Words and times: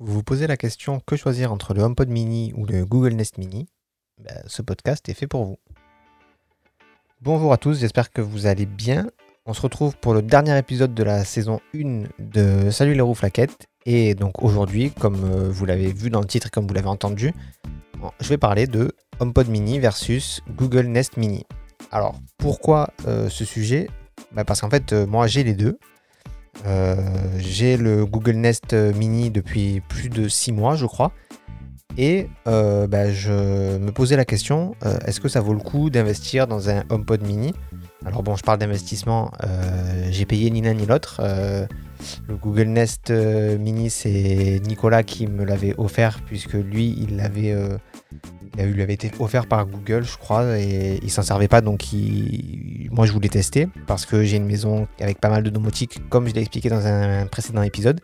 Vous 0.00 0.12
vous 0.12 0.22
posez 0.22 0.46
la 0.46 0.56
question 0.56 1.00
que 1.04 1.16
choisir 1.16 1.52
entre 1.52 1.74
le 1.74 1.82
HomePod 1.82 2.08
mini 2.08 2.52
ou 2.56 2.66
le 2.66 2.86
Google 2.86 3.14
Nest 3.14 3.36
mini? 3.36 3.66
Ben, 4.22 4.44
Ce 4.46 4.62
podcast 4.62 5.08
est 5.08 5.14
fait 5.14 5.26
pour 5.26 5.44
vous. 5.44 5.58
Bonjour 7.20 7.52
à 7.52 7.56
tous, 7.56 7.80
j'espère 7.80 8.12
que 8.12 8.20
vous 8.20 8.46
allez 8.46 8.64
bien. 8.64 9.10
On 9.44 9.54
se 9.54 9.60
retrouve 9.60 9.96
pour 9.96 10.14
le 10.14 10.22
dernier 10.22 10.56
épisode 10.56 10.94
de 10.94 11.02
la 11.02 11.24
saison 11.24 11.58
1 11.74 12.04
de 12.20 12.70
Salut 12.70 12.94
les 12.94 13.00
roues 13.00 13.16
flaquettes. 13.16 13.66
Et 13.86 14.14
donc 14.14 14.40
aujourd'hui, 14.40 14.92
comme 14.92 15.24
euh, 15.24 15.50
vous 15.50 15.66
l'avez 15.66 15.92
vu 15.92 16.10
dans 16.10 16.20
le 16.20 16.26
titre 16.28 16.46
et 16.46 16.50
comme 16.50 16.68
vous 16.68 16.74
l'avez 16.74 16.86
entendu, 16.86 17.34
je 18.20 18.28
vais 18.28 18.38
parler 18.38 18.68
de 18.68 18.92
HomePod 19.18 19.48
mini 19.48 19.80
versus 19.80 20.42
Google 20.56 20.86
Nest 20.86 21.16
mini. 21.16 21.44
Alors 21.90 22.14
pourquoi 22.36 22.90
euh, 23.08 23.28
ce 23.28 23.44
sujet? 23.44 23.88
Ben, 24.30 24.44
Parce 24.44 24.60
qu'en 24.60 24.70
fait, 24.70 24.92
euh, 24.92 25.06
moi 25.08 25.26
j'ai 25.26 25.42
les 25.42 25.54
deux. 25.54 25.76
Euh, 26.66 26.96
j'ai 27.38 27.76
le 27.76 28.04
Google 28.04 28.36
Nest 28.36 28.74
Mini 28.74 29.30
depuis 29.30 29.80
plus 29.88 30.08
de 30.08 30.28
6 30.28 30.52
mois, 30.52 30.76
je 30.76 30.86
crois. 30.86 31.12
Et 31.98 32.28
euh, 32.46 32.86
bah, 32.86 33.10
je 33.10 33.76
me 33.76 33.90
posais 33.90 34.16
la 34.16 34.24
question, 34.24 34.76
euh, 34.86 34.98
est-ce 35.04 35.20
que 35.20 35.28
ça 35.28 35.40
vaut 35.40 35.52
le 35.52 35.58
coup 35.58 35.90
d'investir 35.90 36.46
dans 36.46 36.70
un 36.70 36.84
HomePod 36.90 37.26
mini? 37.26 37.52
Alors 38.06 38.22
bon, 38.22 38.36
je 38.36 38.44
parle 38.44 38.58
d'investissement, 38.58 39.32
euh, 39.42 40.06
j'ai 40.10 40.24
payé 40.24 40.48
ni 40.50 40.62
l'un 40.62 40.74
ni 40.74 40.86
l'autre. 40.86 41.20
Euh, 41.24 41.66
le 42.28 42.36
Google 42.36 42.68
Nest 42.68 43.10
euh, 43.10 43.58
Mini, 43.58 43.90
c'est 43.90 44.60
Nicolas 44.64 45.02
qui 45.02 45.26
me 45.26 45.44
l'avait 45.44 45.74
offert, 45.76 46.20
puisque 46.24 46.52
lui, 46.52 46.96
il 46.96 47.16
l'avait 47.16 47.50
euh, 47.50 47.76
il 48.64 48.72
lui 48.72 48.82
avait 48.82 48.94
été 48.94 49.10
offert 49.18 49.46
par 49.46 49.66
Google, 49.66 50.04
je 50.04 50.16
crois, 50.16 50.58
et 50.58 50.98
il 51.02 51.10
s'en 51.10 51.22
servait 51.22 51.48
pas, 51.48 51.60
donc 51.60 51.84
moi 52.90 53.06
je 53.06 53.12
voulais 53.12 53.28
tester, 53.28 53.68
parce 53.86 54.06
que 54.06 54.24
j'ai 54.24 54.36
une 54.36 54.46
maison 54.46 54.88
avec 55.00 55.20
pas 55.20 55.30
mal 55.30 55.42
de 55.42 55.50
domotique, 55.50 56.00
comme 56.08 56.28
je 56.28 56.34
l'ai 56.34 56.40
expliqué 56.40 56.68
dans 56.68 56.86
un 56.86 57.26
précédent 57.26 57.62
épisode. 57.62 58.00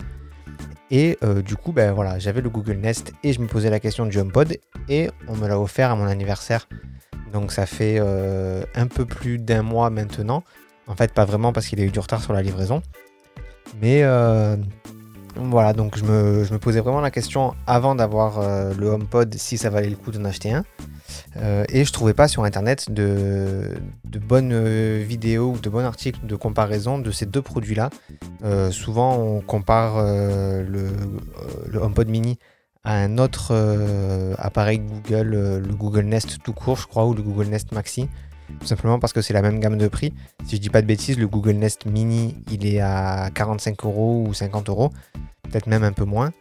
Et 0.91 1.19
euh, 1.25 1.43
du 1.43 1.57
coup, 1.57 1.73
ben 1.73 1.93
voilà, 1.93 2.19
j'avais 2.19 2.41
le 2.41 2.51
Google 2.51 2.77
Nest 2.77 3.13
et 3.25 3.33
je 3.33 3.41
me 3.41 3.47
posais 3.47 3.71
la 3.71 3.81
question 3.81 4.07
du 4.07 4.19
HomePod, 4.19 4.57
et 4.89 5.11
on 5.29 5.35
me 5.35 5.49
l'a 5.49 5.59
offert 5.59 5.91
à 5.91 5.97
mon 5.97 6.07
anniversaire. 6.07 6.69
Donc 7.33 7.51
ça 7.51 7.67
fait 7.67 7.97
euh, 7.99 8.63
un 8.77 8.87
peu 8.87 9.05
plus 9.05 9.39
d'un 9.39 9.63
mois 9.63 9.91
maintenant. 9.91 10.45
En 10.87 10.95
fait, 10.95 11.13
pas 11.13 11.25
vraiment 11.25 11.53
parce 11.53 11.67
qu'il 11.67 11.81
a 11.81 11.85
eu 11.85 11.91
du 11.91 11.99
retard 11.99 12.23
sur 12.23 12.33
la 12.33 12.43
livraison. 12.43 12.81
Mais 13.81 14.03
euh, 14.03 14.57
voilà, 15.37 15.73
donc 15.73 15.97
je 15.99 16.05
me, 16.05 16.59
posais 16.59 16.81
vraiment 16.81 17.01
la 17.01 17.11
question 17.11 17.55
avant 17.67 17.95
d'avoir 17.95 18.39
euh, 18.39 18.73
le 18.79 18.87
HomePod 18.89 19.35
si 19.35 19.59
ça 19.59 19.69
valait 19.69 19.91
le 19.91 19.97
coup 19.97 20.13
d'en 20.13 20.25
acheter 20.25 20.53
un. 20.53 20.65
Euh, 21.37 21.65
et 21.69 21.85
je 21.85 21.93
trouvais 21.93 22.15
pas 22.15 22.29
sur 22.29 22.45
internet 22.45 22.91
de, 22.91 23.75
bonnes 24.05 24.53
euh, 24.53 25.05
vidéos 25.07 25.53
ou 25.53 25.59
de 25.59 25.69
bons 25.69 25.85
articles 25.85 26.25
de 26.25 26.37
comparaison 26.37 26.99
de 26.99 27.11
ces 27.11 27.27
deux 27.27 27.43
produits-là. 27.43 27.91
Souvent, 28.71 29.17
on 29.19 29.41
compare 29.41 30.03
le, 30.03 30.91
HomePod 31.75 32.09
mini 32.09 32.39
à 32.85 32.97
un 32.97 33.19
autre 33.19 33.55
appareil 34.39 34.79
Google, 34.79 35.31
le 35.31 35.75
Google 35.75 36.05
Nest 36.05 36.39
tout 36.45 36.53
court, 36.53 36.77
je 36.77 36.87
crois, 36.87 37.07
ou 37.07 37.15
le 37.15 37.23
Google 37.23 37.47
Nest 37.47 37.73
Maxi. 37.73 38.09
Tout 38.61 38.67
simplement 38.67 38.99
parce 38.99 39.13
que 39.13 39.21
c'est 39.21 39.33
la 39.33 39.43
même 39.43 39.61
gamme 39.61 39.79
de 39.79 39.89
prix. 39.89 40.13
Si 40.47 40.57
je 40.57 40.61
dis 40.61 40.71
pas 40.71 40.83
de 40.83 40.87
bêtises, 40.87 41.19
le 41.19 41.27
Google 41.27 41.55
Nest 41.55 41.87
Mini, 41.87 42.37
il 42.51 42.67
est 42.67 42.81
à 42.81 43.31
45 43.35 43.85
euros 43.85 44.25
ou 44.27 44.35
50 44.35 44.69
euros, 44.69 44.91
peut-être 45.43 45.67
même 45.67 45.85
un 45.85 45.93
peu 45.93 46.05
moins. 46.05 46.33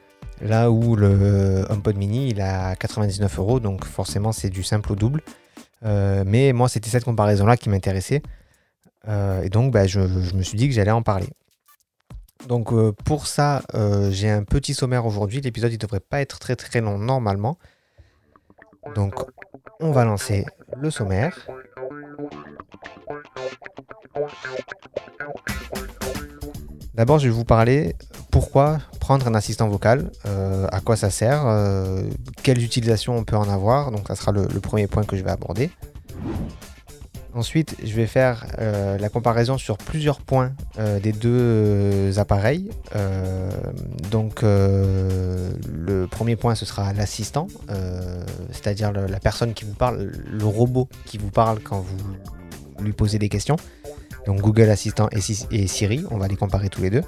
Là 0.42 0.72
où 0.72 0.96
le 0.96 1.66
HomePod 1.70 1.96
Mini, 1.96 2.30
il 2.30 2.40
est 2.40 2.44
à 2.44 2.76
99 2.76 3.40
euros, 3.40 3.60
donc 3.60 3.86
forcément 3.86 4.32
c'est 4.32 4.50
du 4.50 4.64
simple 4.64 4.92
au 4.92 4.96
double. 4.96 5.22
Euh, 5.86 6.24
mais 6.26 6.54
moi, 6.54 6.70
c'était 6.70 6.90
cette 6.90 7.04
comparaison-là 7.04 7.58
qui 7.58 7.70
m'intéressait. 7.70 8.22
Euh, 9.08 9.42
et 9.42 9.50
donc, 9.50 9.72
bah, 9.72 9.88
je, 9.88 10.00
me 10.00 10.44
suis 10.44 10.58
dit 10.58 10.68
que 10.68 10.74
j'allais 10.74 10.92
en 10.92 11.02
parler. 11.02 11.28
Donc, 12.48 12.74
euh, 12.74 12.92
pour 13.06 13.28
ça, 13.28 13.64
j'ai 14.12 14.30
un 14.30 14.44
petit 14.44 14.74
sommaire 14.74 15.06
aujourd'hui. 15.06 15.42
L'épisode, 15.42 15.72
il 15.74 15.78
devrait 15.78 16.00
pas 16.00 16.22
être 16.22 16.40
très 16.40 16.56
très 16.56 16.82
long 16.82 16.98
normalement. 16.98 17.58
Donc, 18.96 19.14
on 19.80 19.92
va 19.92 20.06
lancer 20.06 20.46
le 20.78 20.90
sommaire. 20.90 21.38
D'abord, 26.94 27.20
je 27.20 27.26
vais 27.26 27.34
vous 27.34 27.46
parler 27.46 27.96
pourquoi 28.32 28.78
prendre 29.00 29.28
un 29.28 29.34
assistant 29.34 29.68
vocal, 29.68 30.12
euh, 30.28 30.68
à 30.72 30.80
quoi 30.80 30.96
ça 30.96 31.10
sert, 31.10 31.44
euh, 31.46 32.04
quelles 32.44 32.64
utilisations 32.64 33.18
on 33.18 33.24
peut 33.24 33.36
en 33.36 33.50
avoir. 33.50 33.92
Donc, 33.92 34.08
ça 34.08 34.16
sera 34.16 34.32
le, 34.32 34.48
le 34.54 34.60
premier 34.60 34.88
point 34.88 35.04
que 35.04 35.18
je 35.18 35.24
vais 35.24 35.32
aborder. 35.32 35.72
Ensuite, 37.36 37.76
je 37.84 37.94
vais 37.96 38.06
faire 38.06 38.46
euh, 38.60 38.98
la 39.00 39.10
comparaison 39.10 39.58
sur 39.58 39.78
plusieurs 39.78 40.22
points 40.22 40.52
euh, 40.78 41.00
des 41.00 41.12
deux 41.12 41.30
euh, 41.32 42.18
appareils. 42.18 42.70
Donc, 44.12 44.42
le 44.44 46.06
premier 46.06 46.36
point, 46.36 46.54
ce 46.54 46.66
sera 46.66 46.94
l'assistant, 46.94 47.48
c'est-à-dire 48.52 48.92
la 48.92 49.20
personne 49.20 49.54
qui 49.54 49.66
vous 49.66 49.74
parle, 49.74 50.12
le 50.30 50.46
robot 50.46 50.88
qui 51.06 51.18
vous 51.18 51.32
parle 51.32 51.60
quand 51.60 51.80
vous 51.80 52.84
lui 52.84 52.94
posez 52.94 53.18
des 53.18 53.30
questions. 53.30 53.56
Donc, 54.28 54.42
Google 54.42 54.70
Assistant 54.70 55.10
et, 55.12 55.20
Sis- 55.20 55.48
et 55.52 55.66
Siri, 55.68 56.06
on 56.12 56.18
va 56.18 56.28
les 56.28 56.36
comparer 56.36 56.70
tous 56.70 56.82
les 56.84 56.92
deux. 56.92 57.04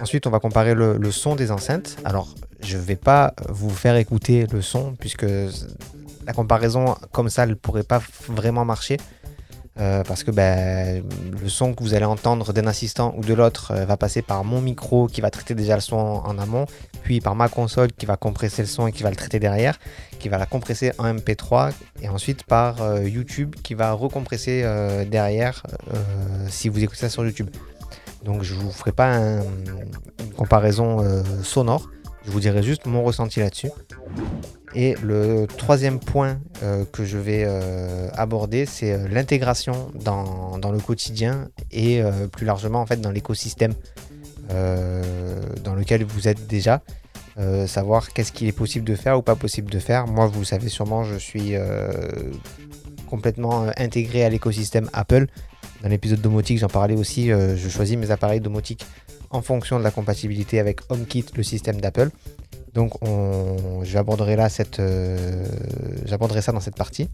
Ensuite, 0.00 0.26
on 0.26 0.30
va 0.30 0.40
comparer 0.40 0.74
le, 0.74 0.96
le 0.96 1.10
son 1.10 1.36
des 1.36 1.50
enceintes. 1.50 1.96
Alors, 2.04 2.34
je 2.60 2.76
ne 2.78 2.82
vais 2.82 2.96
pas 2.96 3.34
vous 3.48 3.70
faire 3.70 3.96
écouter 3.96 4.46
le 4.50 4.62
son 4.62 4.94
puisque 4.98 5.26
la 6.26 6.32
comparaison 6.32 6.96
comme 7.12 7.28
ça 7.30 7.46
ne 7.46 7.54
pourrait 7.54 7.84
pas 7.84 8.00
vraiment 8.28 8.64
marcher. 8.64 8.96
euh, 9.78 10.02
parce 10.04 10.24
que 10.24 10.30
ben, 10.30 11.04
le 11.42 11.48
son 11.50 11.74
que 11.74 11.82
vous 11.82 11.92
allez 11.92 12.06
entendre 12.06 12.54
d'un 12.54 12.66
assistant 12.66 13.12
ou 13.18 13.20
de 13.20 13.34
l'autre 13.34 13.72
euh, 13.72 13.84
va 13.84 13.98
passer 13.98 14.22
par 14.22 14.42
mon 14.42 14.62
micro 14.62 15.06
qui 15.06 15.20
va 15.20 15.30
traiter 15.30 15.54
déjà 15.54 15.74
le 15.74 15.82
son 15.82 15.96
en 15.98 16.38
amont, 16.38 16.64
puis 17.02 17.20
par 17.20 17.34
ma 17.34 17.50
console 17.50 17.92
qui 17.92 18.06
va 18.06 18.16
compresser 18.16 18.62
le 18.62 18.68
son 18.68 18.86
et 18.86 18.92
qui 18.92 19.02
va 19.02 19.10
le 19.10 19.16
traiter 19.16 19.38
derrière, 19.38 19.78
qui 20.18 20.30
va 20.30 20.38
la 20.38 20.46
compresser 20.46 20.92
en 20.96 21.04
MP3, 21.12 21.74
et 22.00 22.08
ensuite 22.08 22.44
par 22.44 22.80
euh, 22.80 23.02
YouTube 23.06 23.54
qui 23.62 23.74
va 23.74 23.92
recompresser 23.92 24.62
derrière 25.10 25.62
si 26.48 26.70
vous 26.70 26.82
écoutez 26.82 27.00
ça 27.00 27.10
sur 27.10 27.22
YouTube. 27.26 27.50
Donc 28.24 28.44
je 28.44 28.54
vous 28.54 28.72
ferai 28.72 28.92
pas 28.92 29.08
un- 29.14 29.42
une 29.42 30.32
comparaison 30.38 31.04
sonore, 31.42 31.90
je 32.24 32.30
vous 32.30 32.40
dirai 32.40 32.62
juste 32.62 32.86
mon 32.86 33.02
ressenti 33.04 33.40
là-dessus. 33.40 33.70
Et 34.74 34.94
le 35.02 35.46
troisième 35.46 36.00
point 36.00 36.38
euh, 36.62 36.84
que 36.92 37.04
je 37.04 37.18
vais 37.18 37.44
euh, 37.46 38.08
aborder, 38.14 38.66
c'est 38.66 38.92
euh, 38.92 39.08
l'intégration 39.08 39.90
dans, 39.94 40.58
le 40.70 40.78
quotidien 40.80 41.48
et 41.70 42.02
plus 42.32 42.44
largement 42.44 42.80
en 42.80 42.86
fait 42.86 43.00
dans 43.00 43.12
l'écosystème 43.12 43.72
dans 44.48 45.74
lequel 45.74 46.04
vous 46.04 46.28
êtes 46.28 46.46
déjà. 46.46 46.82
Savoir 47.66 48.12
qu'est-ce 48.12 48.32
qu'il 48.32 48.48
est 48.48 48.52
possible 48.52 48.84
de 48.84 48.94
faire 48.94 49.18
ou 49.18 49.22
pas 49.22 49.36
possible 49.36 49.70
de 49.70 49.78
faire. 49.78 50.06
Moi, 50.06 50.26
vous 50.26 50.44
savez 50.44 50.68
sûrement, 50.68 51.04
je 51.04 51.16
suis 51.16 51.54
complètement 53.08 53.66
intégré 53.76 54.24
à 54.24 54.28
l'écosystème 54.28 54.90
Apple. 54.92 55.26
Dans 55.82 55.88
l'épisode 55.88 56.20
domotique, 56.20 56.58
j'en 56.58 56.68
parlais 56.68 56.96
aussi, 56.96 57.28
je 57.28 57.68
choisis 57.68 57.96
mes 57.96 58.10
appareils 58.10 58.40
domotiques 58.40 58.84
en 59.30 59.42
fonction 59.42 59.78
de 59.78 59.84
la 59.84 59.90
compatibilité 59.90 60.58
avec 60.58 60.80
HomeKit, 60.90 61.26
le 61.36 61.42
système 61.42 61.80
d'Apple. 61.80 62.10
Donc 62.76 63.02
on, 63.02 63.82
j'aborderai 63.84 64.36
là 64.36 64.48
euh, 64.78 65.46
ça 66.42 66.52
dans 66.52 66.60
cette 66.60 66.76
partie. 66.76 67.08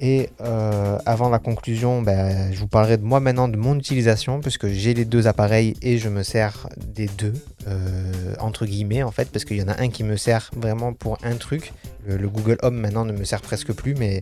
Et 0.00 0.28
euh, 0.42 0.98
avant 1.06 1.28
la 1.28 1.40
conclusion, 1.40 2.02
ben, 2.02 2.52
je 2.52 2.60
vous 2.60 2.68
parlerai 2.68 2.98
de 2.98 3.02
moi 3.02 3.18
maintenant 3.18 3.48
de 3.48 3.56
mon 3.56 3.76
utilisation 3.76 4.38
puisque 4.40 4.68
j'ai 4.68 4.94
les 4.94 5.04
deux 5.04 5.26
appareils 5.26 5.74
et 5.82 5.98
je 5.98 6.08
me 6.08 6.22
sers 6.22 6.68
des 6.76 7.06
deux 7.18 7.32
euh, 7.66 8.34
entre 8.38 8.64
guillemets 8.64 9.02
en 9.02 9.10
fait 9.10 9.28
parce 9.32 9.44
qu'il 9.44 9.56
y 9.56 9.62
en 9.62 9.68
a 9.68 9.80
un 9.80 9.88
qui 9.88 10.04
me 10.04 10.16
sert 10.16 10.52
vraiment 10.54 10.92
pour 10.92 11.18
un 11.24 11.34
truc. 11.34 11.72
Le, 12.06 12.16
le 12.16 12.28
Google 12.28 12.58
Home 12.62 12.76
maintenant 12.76 13.06
ne 13.06 13.12
me 13.12 13.24
sert 13.24 13.40
presque 13.40 13.72
plus, 13.72 13.96
mais 13.96 14.20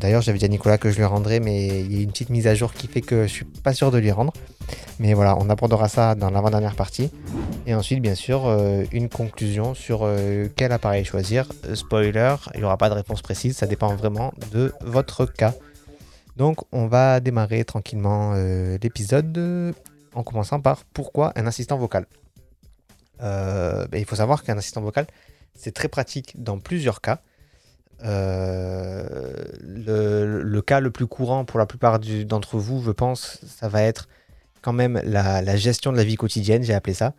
d'ailleurs 0.00 0.22
j'avais 0.22 0.38
dit 0.38 0.44
à 0.44 0.48
Nicolas 0.48 0.78
que 0.78 0.90
je 0.90 0.96
lui 0.96 1.04
rendrais, 1.04 1.40
mais 1.40 1.80
il 1.80 1.94
y 1.94 2.00
a 2.00 2.02
une 2.02 2.10
petite 2.10 2.30
mise 2.30 2.46
à 2.46 2.54
jour 2.54 2.72
qui 2.72 2.86
fait 2.88 3.00
que 3.00 3.26
je 3.26 3.32
suis 3.32 3.44
pas 3.44 3.74
sûr 3.74 3.90
de 3.90 3.98
lui 3.98 4.10
rendre. 4.10 4.32
Mais 4.98 5.14
voilà, 5.14 5.36
on 5.38 5.50
abordera 5.50 5.88
ça 5.88 6.14
dans 6.14 6.30
l'avant-dernière 6.30 6.76
partie. 6.76 7.10
Et 7.66 7.74
ensuite, 7.74 8.00
bien 8.00 8.14
sûr, 8.14 8.46
euh, 8.46 8.84
une 8.92 9.08
conclusion 9.08 9.74
sur 9.74 10.00
euh, 10.02 10.48
quel 10.54 10.72
appareil 10.72 11.04
choisir. 11.04 11.48
Spoiler, 11.74 12.36
il 12.54 12.60
n'y 12.60 12.64
aura 12.64 12.76
pas 12.76 12.88
de 12.88 12.94
réponse 12.94 13.22
précise, 13.22 13.56
ça 13.56 13.66
dépend 13.66 13.94
vraiment 13.96 14.32
de 14.52 14.72
votre 14.82 15.26
cas. 15.26 15.54
Donc, 16.36 16.58
on 16.72 16.86
va 16.86 17.20
démarrer 17.20 17.64
tranquillement 17.64 18.32
euh, 18.34 18.78
l'épisode 18.82 19.74
en 20.14 20.22
commençant 20.22 20.60
par 20.60 20.84
pourquoi 20.84 21.32
un 21.36 21.46
assistant 21.46 21.78
vocal. 21.78 22.06
Ben, 23.20 23.88
il 23.94 24.04
faut 24.04 24.16
savoir 24.16 24.42
qu'un 24.42 24.58
assistant 24.58 24.82
vocal, 24.82 25.06
c'est 25.54 25.72
très 25.72 25.88
pratique 25.88 26.34
dans 26.42 26.58
plusieurs 26.58 27.00
cas. 27.00 27.20
Euh, 28.02 29.34
le, 29.62 30.60
cas 30.60 30.80
le 30.80 30.90
plus 30.90 31.06
courant 31.06 31.44
pour 31.44 31.58
la 31.58 31.66
plupart 31.66 31.98
d'entre 31.98 32.58
vous, 32.58 32.82
je 32.82 32.90
pense, 32.90 33.38
ça 33.46 33.68
va 33.68 33.82
être 33.82 34.08
quand 34.62 34.72
même 34.72 35.00
la, 35.04 35.56
gestion 35.56 35.92
de 35.92 35.96
la 35.96 36.04
vie 36.04 36.16
quotidienne, 36.16 36.62
j'ai 36.62 36.74
appelé 36.74 36.94
ça. 36.94 37.14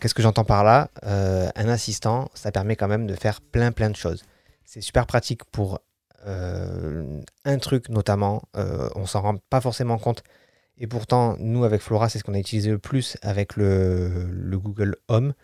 Qu'est-ce 0.00 0.14
que 0.14 0.22
j'entends 0.22 0.44
par 0.44 0.64
là? 0.64 0.90
Euh, 1.04 1.48
Un 1.56 1.68
assistant, 1.68 2.30
ça 2.34 2.52
permet 2.52 2.76
quand 2.76 2.88
même 2.88 3.06
de 3.06 3.14
faire 3.14 3.40
plein 3.40 3.72
plein 3.72 3.90
de 3.90 3.96
choses. 3.96 4.22
C'est 4.64 4.80
super 4.80 5.06
pratique 5.06 5.44
pour 5.44 5.80
euh, 6.26 7.20
un 7.44 7.58
truc 7.58 7.88
notamment, 7.88 8.42
euh, 8.56 8.88
on 8.94 9.06
s'en 9.06 9.22
rend 9.22 9.36
pas 9.50 9.60
forcément 9.60 9.98
compte. 9.98 10.22
Et 10.78 10.86
pourtant, 10.86 11.36
nous 11.40 11.64
avec 11.64 11.80
Flora, 11.82 12.08
c'est 12.08 12.18
ce 12.18 12.24
qu'on 12.24 12.34
a 12.34 12.38
utilisé 12.38 12.70
le 12.70 12.78
plus 12.78 13.16
avec 13.22 13.56
le 13.56 14.58
Google 14.58 14.96
Home. 15.08 15.34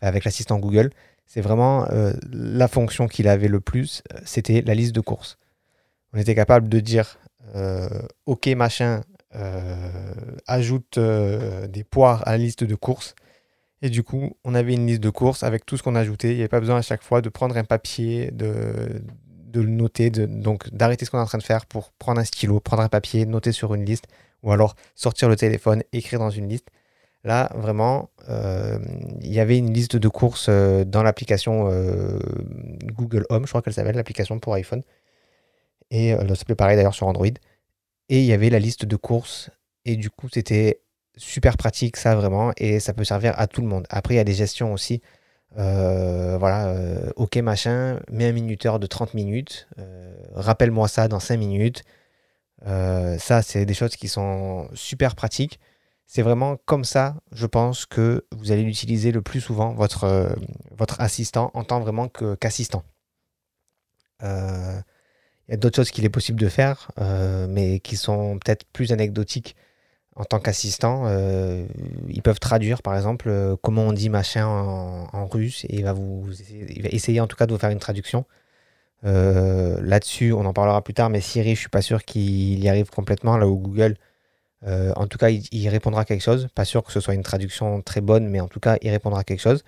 avec 0.00 0.24
l'assistant 0.24 0.58
Google, 0.58 0.90
c'est 1.28 1.40
vraiment 1.40 1.86
la 2.32 2.66
fonction 2.66 3.06
qu'il 3.06 3.28
avait 3.28 3.48
le 3.48 3.60
plus, 3.60 4.02
c'était 4.24 4.62
la 4.62 4.74
liste 4.74 4.94
de 4.94 5.00
courses. 5.00 5.38
On 6.12 6.18
était 6.18 6.34
capable 6.34 6.68
de 6.68 6.80
dire 6.80 7.18
OK 8.26 8.46
machin, 8.48 9.02
ajoute 10.46 10.98
des 10.98 11.84
poires 11.84 12.26
à 12.26 12.32
la 12.32 12.38
liste 12.38 12.64
de 12.64 12.74
courses. 12.74 13.14
Et 13.82 13.90
du 13.90 14.02
coup, 14.02 14.36
on 14.44 14.54
avait 14.54 14.74
une 14.74 14.86
liste 14.86 15.02
de 15.02 15.10
courses 15.10 15.42
avec 15.42 15.64
tout 15.64 15.76
ce 15.76 15.82
qu'on 15.82 15.94
ajoutait. 15.94 16.30
Il 16.30 16.34
n'y 16.34 16.40
avait 16.40 16.48
pas 16.48 16.60
besoin 16.60 16.78
à 16.78 16.82
chaque 16.82 17.02
fois 17.02 17.20
de 17.20 17.28
prendre 17.28 17.56
un 17.56 17.64
papier, 17.64 18.30
de, 18.32 19.02
le 19.54 19.66
noter, 19.66 20.10
donc 20.10 20.72
d'arrêter 20.72 21.04
ce 21.04 21.10
qu'on 21.10 21.18
est 21.18 21.22
en 21.22 21.26
train 21.26 21.38
de 21.38 21.42
faire 21.44 21.66
pour 21.66 21.92
prendre 21.92 22.20
un 22.20 22.24
stylo, 22.24 22.60
prendre 22.60 22.82
un 22.82 22.88
papier, 22.88 23.24
noter 23.26 23.52
sur 23.52 23.74
une 23.74 23.84
liste, 23.84 24.06
ou 24.42 24.52
alors 24.52 24.74
sortir 24.94 25.28
le 25.28 25.36
téléphone, 25.36 25.82
écrire 25.92 26.18
dans 26.18 26.30
une 26.30 26.48
liste. 26.48 26.68
Là, 27.24 27.50
vraiment, 27.54 28.10
euh, 28.28 28.78
il 29.20 29.32
y 29.32 29.40
avait 29.40 29.58
une 29.58 29.72
liste 29.72 29.96
de 29.96 30.08
courses 30.08 30.46
euh, 30.48 30.84
dans 30.84 31.02
l'application 31.02 31.68
euh, 31.70 32.18
Google 32.84 33.26
Home, 33.28 33.44
je 33.44 33.48
crois 33.48 33.60
qu'elle 33.60 33.74
s'appelle, 33.74 33.96
l'application 33.96 34.38
pour 34.38 34.54
iPhone. 34.54 34.82
Et 35.90 36.12
ça 36.12 36.34
s'appelait 36.36 36.54
pareil 36.54 36.76
d'ailleurs 36.76 36.94
sur 36.94 37.06
Android. 37.06 37.26
Et 38.08 38.20
il 38.20 38.24
y 38.24 38.32
avait 38.32 38.50
la 38.50 38.58
liste 38.58 38.84
de 38.84 38.96
courses. 38.96 39.50
Et 39.84 39.96
du 39.96 40.10
coup, 40.10 40.28
c'était 40.32 40.80
super 41.16 41.56
pratique, 41.56 41.96
ça 41.96 42.14
vraiment. 42.14 42.52
Et 42.58 42.78
ça 42.78 42.92
peut 42.92 43.04
servir 43.04 43.34
à 43.38 43.46
tout 43.46 43.62
le 43.62 43.68
monde. 43.68 43.86
Après, 43.90 44.14
il 44.14 44.16
y 44.18 44.20
a 44.20 44.24
des 44.24 44.34
gestions 44.34 44.72
aussi. 44.72 45.00
voilà, 45.56 46.74
ok 47.16 47.36
machin, 47.38 48.00
mets 48.10 48.26
un 48.26 48.32
minuteur 48.32 48.78
de 48.78 48.86
30 48.86 49.14
minutes. 49.14 49.68
Rappelle-moi 50.34 50.88
ça 50.88 51.08
dans 51.08 51.20
5 51.20 51.38
minutes. 51.38 51.84
ça, 52.66 53.42
c'est 53.42 53.64
des 53.64 53.74
choses 53.74 53.96
qui 53.96 54.08
sont 54.08 54.68
super 54.74 55.14
pratiques. 55.14 55.58
C'est 56.10 56.22
vraiment 56.22 56.56
comme 56.64 56.84
ça, 56.84 57.16
je 57.32 57.44
pense, 57.44 57.84
que 57.84 58.24
vous 58.32 58.50
allez 58.50 58.62
l'utiliser 58.62 59.12
le 59.12 59.20
plus 59.20 59.42
souvent, 59.42 59.74
votre, 59.74 60.04
euh, 60.04 60.30
assistant, 60.98 61.50
en 61.52 61.64
tant 61.64 61.80
vraiment 61.80 62.08
qu'assistant. 62.08 62.82
Euh, 64.22 64.80
il 65.46 65.52
y 65.52 65.54
a 65.54 65.56
d'autres 65.58 65.76
choses 65.76 65.90
qu'il 65.90 66.06
est 66.06 66.10
possible 66.10 66.40
de 66.40 66.48
faire, 66.48 66.90
euh, 66.98 67.46
mais 67.46 67.80
qui 67.80 67.96
sont 67.96 68.38
peut-être 68.38 68.64
plus 68.72 68.90
anecdotiques 68.92 69.54
en 70.16 70.24
tant 70.24 70.40
qu'assistant. 70.40 71.06
ils 72.08 72.22
peuvent 72.22 72.40
traduire, 72.40 72.82
par 72.82 72.96
exemple, 72.96 73.56
comment 73.62 73.82
on 73.82 73.92
dit 73.92 74.08
machin 74.08 74.46
en, 74.46 75.26
russe, 75.26 75.64
et 75.66 75.76
il 75.76 75.84
va, 75.84 75.92
vous, 75.92 76.26
essayer 76.84 77.20
en 77.20 77.26
tout 77.26 77.36
cas 77.36 77.46
de 77.46 77.52
vous 77.52 77.58
faire 77.58 77.70
une 77.70 77.78
traduction. 77.78 78.24
Là-dessus, 79.02 80.32
on 80.32 80.46
en 80.46 80.54
parlera 80.54 80.82
plus 80.82 80.94
tard, 80.94 81.10
mais 81.10 81.20
Siri, 81.20 81.54
je 81.54 81.60
suis 81.60 81.68
pas 81.68 81.82
sûr 81.82 82.04
qu'il 82.04 82.58
y 82.60 82.68
arrive 82.68 82.90
complètement, 82.90 83.36
là 83.36 83.46
où 83.46 83.56
Google 83.58 83.96
euh, 84.66 84.92
en 84.96 85.06
tout 85.06 85.18
cas, 85.18 85.30
il, 85.30 85.68
répondra 85.68 86.04
quelque 86.04 86.22
chose. 86.22 86.48
Pas 86.54 86.64
sûr 86.64 86.82
que 86.82 86.92
ce 86.92 87.00
soit 87.00 87.14
une 87.14 87.22
traduction 87.22 87.80
très 87.82 88.00
bonne, 88.00 88.28
mais 88.28 88.40
en 88.40 88.48
tout 88.48 88.60
cas, 88.60 88.76
il 88.82 88.90
répondra 88.90 89.24
quelque 89.24 89.40
chose. 89.40 89.62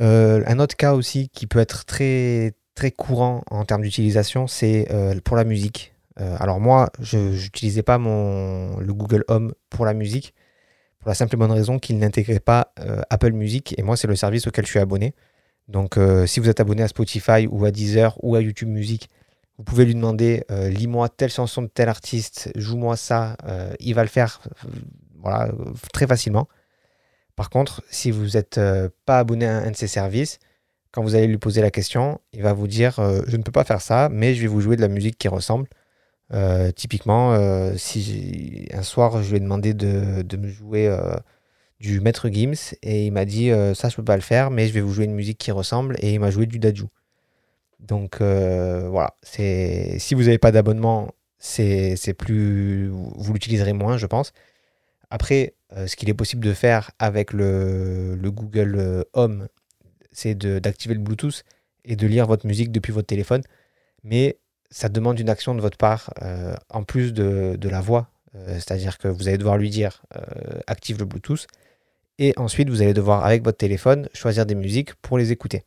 Euh, 0.00 0.42
un 0.46 0.58
autre 0.58 0.76
cas 0.76 0.94
aussi 0.94 1.28
qui 1.28 1.46
peut 1.46 1.58
être 1.58 1.84
très, 1.84 2.54
très 2.74 2.90
courant 2.90 3.42
en 3.50 3.64
termes 3.64 3.82
d'utilisation, 3.82 4.46
c'est 4.46 4.86
euh, 4.92 5.18
pour 5.24 5.36
la 5.36 5.44
musique. 5.44 5.94
alors 6.16 6.58
moi, 6.60 6.90
je 7.00 7.18
n'utilisais 7.18 7.84
pas 7.84 7.98
mon, 7.98 8.78
le 8.78 8.92
Google 8.92 9.24
Home 9.28 9.54
pour 9.70 9.86
la 9.86 9.94
musique, 9.94 10.34
pour 10.98 11.08
la 11.08 11.14
simple 11.14 11.34
et 11.34 11.38
bonne 11.38 11.52
raison 11.52 11.78
qu'il 11.78 11.98
n'intégrait 11.98 12.40
pas 12.40 12.72
Apple 13.08 13.32
Music, 13.32 13.74
et 13.78 13.82
moi, 13.82 13.96
c'est 13.96 14.08
le 14.08 14.16
service 14.16 14.46
auquel 14.48 14.66
je 14.66 14.70
suis 14.70 14.80
abonné. 14.80 15.14
Donc 15.68 15.96
si 16.26 16.40
vous 16.40 16.48
êtes 16.48 16.58
abonné 16.58 16.82
à 16.82 16.88
Spotify 16.88 17.46
ou 17.48 17.64
à 17.64 17.70
Deezer 17.70 18.16
ou 18.24 18.34
à 18.34 18.40
YouTube 18.42 18.68
Music, 18.68 19.08
vous 19.58 19.64
pouvez 19.64 19.84
lui 19.84 19.94
demander 19.94 20.44
euh, 20.52 20.70
lis-moi 20.70 21.08
telle 21.08 21.30
chanson 21.30 21.62
de 21.62 21.66
tel 21.66 21.88
artiste, 21.88 22.50
joue-moi 22.54 22.96
ça. 22.96 23.36
Euh, 23.44 23.74
il 23.80 23.94
va 23.94 24.02
le 24.02 24.08
faire 24.08 24.40
euh, 24.46 24.70
voilà, 25.20 25.52
très 25.92 26.06
facilement. 26.06 26.48
Par 27.34 27.50
contre, 27.50 27.82
si 27.90 28.12
vous 28.12 28.30
n'êtes 28.34 28.60
pas 29.04 29.18
abonné 29.18 29.46
à 29.46 29.58
un 29.58 29.70
de 29.70 29.76
ses 29.76 29.86
services, 29.88 30.38
quand 30.92 31.02
vous 31.02 31.14
allez 31.14 31.26
lui 31.26 31.38
poser 31.38 31.60
la 31.60 31.70
question, 31.70 32.20
il 32.32 32.42
va 32.42 32.52
vous 32.52 32.66
dire 32.66 32.94
je 33.28 33.36
ne 33.36 33.42
peux 33.42 33.52
pas 33.52 33.62
faire 33.62 33.80
ça, 33.80 34.08
mais 34.10 34.34
je 34.34 34.40
vais 34.40 34.48
vous 34.48 34.60
jouer 34.60 34.74
de 34.74 34.80
la 34.80 34.88
musique 34.88 35.18
qui 35.18 35.28
ressemble. 35.28 35.68
typiquement, 36.74 37.38
si 37.76 38.68
un 38.72 38.82
soir 38.82 39.22
je 39.22 39.30
lui 39.30 39.36
ai 39.36 39.40
demandé 39.40 39.72
de, 39.72 40.36
me 40.36 40.48
jouer 40.48 40.92
du 41.78 42.00
Maître 42.00 42.28
Gims 42.28 42.74
et 42.82 43.06
il 43.06 43.12
m'a 43.12 43.24
dit 43.24 43.52
ça 43.74 43.88
je 43.88 43.94
peux 43.94 44.04
pas 44.04 44.16
le 44.16 44.22
faire, 44.22 44.50
mais 44.50 44.66
je 44.66 44.72
vais 44.72 44.80
vous 44.80 44.92
jouer 44.92 45.04
une 45.04 45.14
musique 45.14 45.38
qui 45.38 45.52
ressemble 45.52 45.94
et 46.00 46.14
il 46.14 46.18
m'a 46.18 46.32
joué 46.32 46.46
du 46.46 46.58
Dajou. 46.58 46.88
Donc 47.80 48.20
euh, 48.20 48.88
voilà, 48.88 49.14
si 49.22 50.14
vous 50.14 50.24
n'avez 50.24 50.38
pas 50.38 50.52
d'abonnement, 50.52 51.14
c'est 51.38 52.14
plus 52.18 52.88
vous 52.88 53.32
l'utiliserez 53.32 53.72
moins, 53.72 53.96
je 53.96 54.06
pense. 54.06 54.32
Après, 55.10 55.54
euh, 55.72 55.86
ce 55.86 55.96
qu'il 55.96 56.08
est 56.10 56.14
possible 56.14 56.44
de 56.44 56.52
faire 56.52 56.90
avec 56.98 57.32
le, 57.32 58.18
Google 58.24 58.76
euh, 58.78 59.02
Home, 59.14 59.48
c'est 60.12 60.34
d'activer 60.34 60.94
le 60.94 61.00
Bluetooth 61.00 61.44
et 61.84 61.96
de 61.96 62.06
lire 62.06 62.26
votre 62.26 62.46
musique 62.46 62.72
depuis 62.72 62.92
votre 62.92 63.06
téléphone. 63.06 63.42
Mais 64.02 64.38
ça 64.70 64.88
demande 64.88 65.18
une 65.18 65.30
action 65.30 65.54
de 65.54 65.60
votre 65.60 65.78
part 65.78 66.12
en 66.68 66.82
plus 66.84 67.12
de 67.12 67.68
la 67.68 67.80
voix. 67.80 68.10
C'est-à-dire 68.34 68.98
que 68.98 69.08
vous 69.08 69.28
allez 69.28 69.38
devoir 69.38 69.56
lui 69.56 69.70
dire 69.70 70.02
active 70.66 70.98
le 70.98 71.04
Bluetooth. 71.04 71.46
Et 72.18 72.34
ensuite, 72.36 72.68
vous 72.68 72.82
allez 72.82 72.94
devoir, 72.94 73.24
avec 73.24 73.44
votre 73.44 73.58
téléphone, 73.58 74.08
choisir 74.12 74.44
des 74.44 74.56
musiques 74.56 74.94
pour 74.96 75.18
les 75.18 75.32
écouter. 75.32 75.62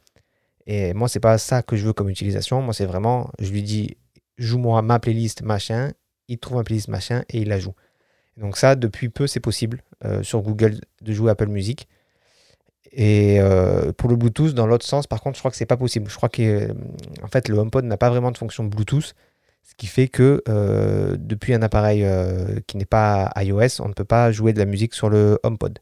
Et 0.67 0.93
moi, 0.93 1.07
c'est 1.07 1.19
pas 1.19 1.37
ça 1.37 1.63
que 1.63 1.75
je 1.75 1.85
veux 1.85 1.93
comme 1.93 2.09
utilisation. 2.09 2.61
Moi, 2.61 2.73
c'est 2.73 2.85
vraiment, 2.85 3.31
je 3.39 3.51
lui 3.51 3.63
dis, 3.63 3.97
joue-moi 4.37 4.81
ma 4.81 4.99
playlist 4.99 5.41
machin. 5.41 5.91
Il 6.27 6.37
trouve 6.37 6.57
ma 6.57 6.63
playlist 6.63 6.87
machin 6.87 7.23
et 7.29 7.39
il 7.39 7.49
la 7.49 7.59
joue. 7.59 7.73
Donc 8.37 8.57
ça, 8.57 8.75
depuis 8.75 9.09
peu, 9.09 9.27
c'est 9.27 9.39
possible 9.39 9.83
euh, 10.05 10.23
sur 10.23 10.41
Google 10.41 10.79
de 11.01 11.13
jouer 11.13 11.31
Apple 11.31 11.47
Music. 11.47 11.87
Et 12.91 13.39
euh, 13.39 13.91
pour 13.93 14.09
le 14.09 14.15
Bluetooth, 14.15 14.53
dans 14.53 14.67
l'autre 14.67 14.85
sens, 14.85 15.07
par 15.07 15.21
contre, 15.21 15.35
je 15.35 15.41
crois 15.41 15.51
que 15.51 15.57
c'est 15.57 15.65
pas 15.65 15.77
possible. 15.77 16.09
Je 16.09 16.15
crois 16.15 16.29
que 16.29 16.69
en 17.23 17.27
fait, 17.27 17.47
le 17.47 17.57
HomePod 17.57 17.85
n'a 17.85 17.97
pas 17.97 18.09
vraiment 18.09 18.31
de 18.31 18.37
fonction 18.37 18.63
Bluetooth, 18.63 19.15
ce 19.63 19.75
qui 19.75 19.87
fait 19.87 20.07
que 20.07 20.43
euh, 20.49 21.15
depuis 21.19 21.53
un 21.53 21.61
appareil 21.61 22.05
qui 22.67 22.77
n'est 22.77 22.85
pas 22.85 23.31
iOS, 23.37 23.81
on 23.81 23.87
ne 23.87 23.93
peut 23.93 24.05
pas 24.05 24.31
jouer 24.31 24.53
de 24.53 24.59
la 24.59 24.65
musique 24.65 24.93
sur 24.93 25.09
le 25.09 25.39
HomePod. 25.43 25.79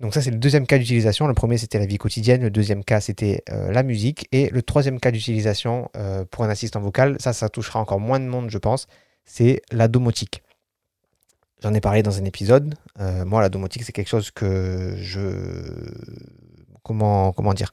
Donc 0.00 0.12
ça, 0.12 0.20
c'est 0.20 0.30
le 0.30 0.36
deuxième 0.36 0.66
cas 0.66 0.76
d'utilisation. 0.78 1.26
Le 1.26 1.34
premier, 1.34 1.56
c'était 1.56 1.78
la 1.78 1.86
vie 1.86 1.96
quotidienne. 1.96 2.42
Le 2.42 2.50
deuxième 2.50 2.84
cas, 2.84 3.00
c'était 3.00 3.42
euh, 3.50 3.72
la 3.72 3.82
musique. 3.82 4.28
Et 4.30 4.50
le 4.50 4.62
troisième 4.62 5.00
cas 5.00 5.10
d'utilisation 5.10 5.90
euh, 5.96 6.24
pour 6.30 6.44
un 6.44 6.50
assistant 6.50 6.80
vocal, 6.80 7.16
ça, 7.18 7.32
ça 7.32 7.48
touchera 7.48 7.80
encore 7.80 8.00
moins 8.00 8.20
de 8.20 8.26
monde, 8.26 8.50
je 8.50 8.58
pense, 8.58 8.88
c'est 9.24 9.62
la 9.72 9.88
domotique. 9.88 10.42
J'en 11.62 11.72
ai 11.72 11.80
parlé 11.80 12.02
dans 12.02 12.18
un 12.18 12.24
épisode. 12.24 12.74
Euh, 13.00 13.24
moi, 13.24 13.40
la 13.40 13.48
domotique, 13.48 13.84
c'est 13.84 13.92
quelque 13.92 14.10
chose 14.10 14.30
que 14.30 14.94
je... 14.98 15.30
Comment, 16.82 17.32
comment 17.32 17.54
dire 17.54 17.72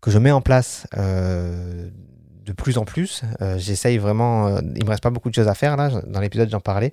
Que 0.00 0.10
je 0.10 0.18
mets 0.18 0.32
en 0.32 0.40
place 0.40 0.86
de 0.96 2.52
plus 2.56 2.78
en 2.78 2.84
plus. 2.84 3.22
J'essaye 3.56 3.98
vraiment... 3.98 4.58
il 4.58 4.84
me 4.84 4.90
reste 4.90 5.02
pas 5.02 5.10
beaucoup 5.10 5.28
de 5.28 5.34
choses 5.34 5.46
à 5.46 5.54
faire, 5.54 5.76
là. 5.76 5.90
Dans 6.06 6.18
l'épisode, 6.18 6.50
j'en 6.50 6.58
parlais. 6.60 6.92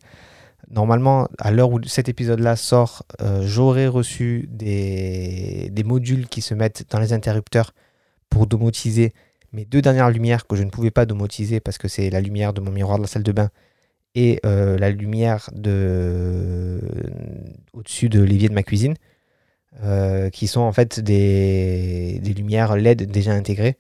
Normalement, 0.70 1.28
à 1.40 1.52
l'heure 1.52 1.72
où 1.72 1.82
cet 1.84 2.10
épisode-là 2.10 2.56
sort, 2.56 3.04
euh, 3.22 3.42
j'aurais 3.44 3.88
reçu 3.88 4.48
des, 4.52 5.72
modules 5.84 6.28
qui 6.28 6.42
se 6.42 6.54
mettent 6.54 6.86
dans 6.92 7.00
les 7.00 7.14
interrupteurs 7.14 7.74
pour 8.30 8.46
domotiser 8.46 9.14
mes 9.52 9.66
deux 9.66 9.82
dernières 9.82 10.12
lumières 10.12 10.46
que 10.46 10.56
je 10.56 10.64
ne 10.64 10.70
pouvais 10.70 10.92
pas 10.92 11.08
domotiser 11.08 11.60
parce 11.60 11.80
que 11.80 11.88
c'est 11.88 12.12
la 12.12 12.22
lumière 12.22 12.54
de 12.54 12.62
mon 12.62 12.72
miroir 12.72 12.98
de 12.98 13.04
la 13.04 13.08
salle 13.08 13.24
de 13.24 13.32
bain 13.32 13.50
et 14.14 14.40
euh, 14.46 14.78
la 14.78 14.92
lumière 14.92 15.50
de 15.54 16.80
au-dessus 17.74 18.10
de 18.10 18.22
l'évier 18.22 18.50
de 18.50 18.54
ma 18.54 18.64
cuisine, 18.64 18.96
euh, 19.84 20.30
qui 20.30 20.48
sont 20.48 20.62
en 20.62 20.72
fait 20.72 21.00
des, 21.00 22.20
lumières 22.36 22.76
LED 22.76 23.10
déjà 23.10 23.34
intégrées. 23.34 23.78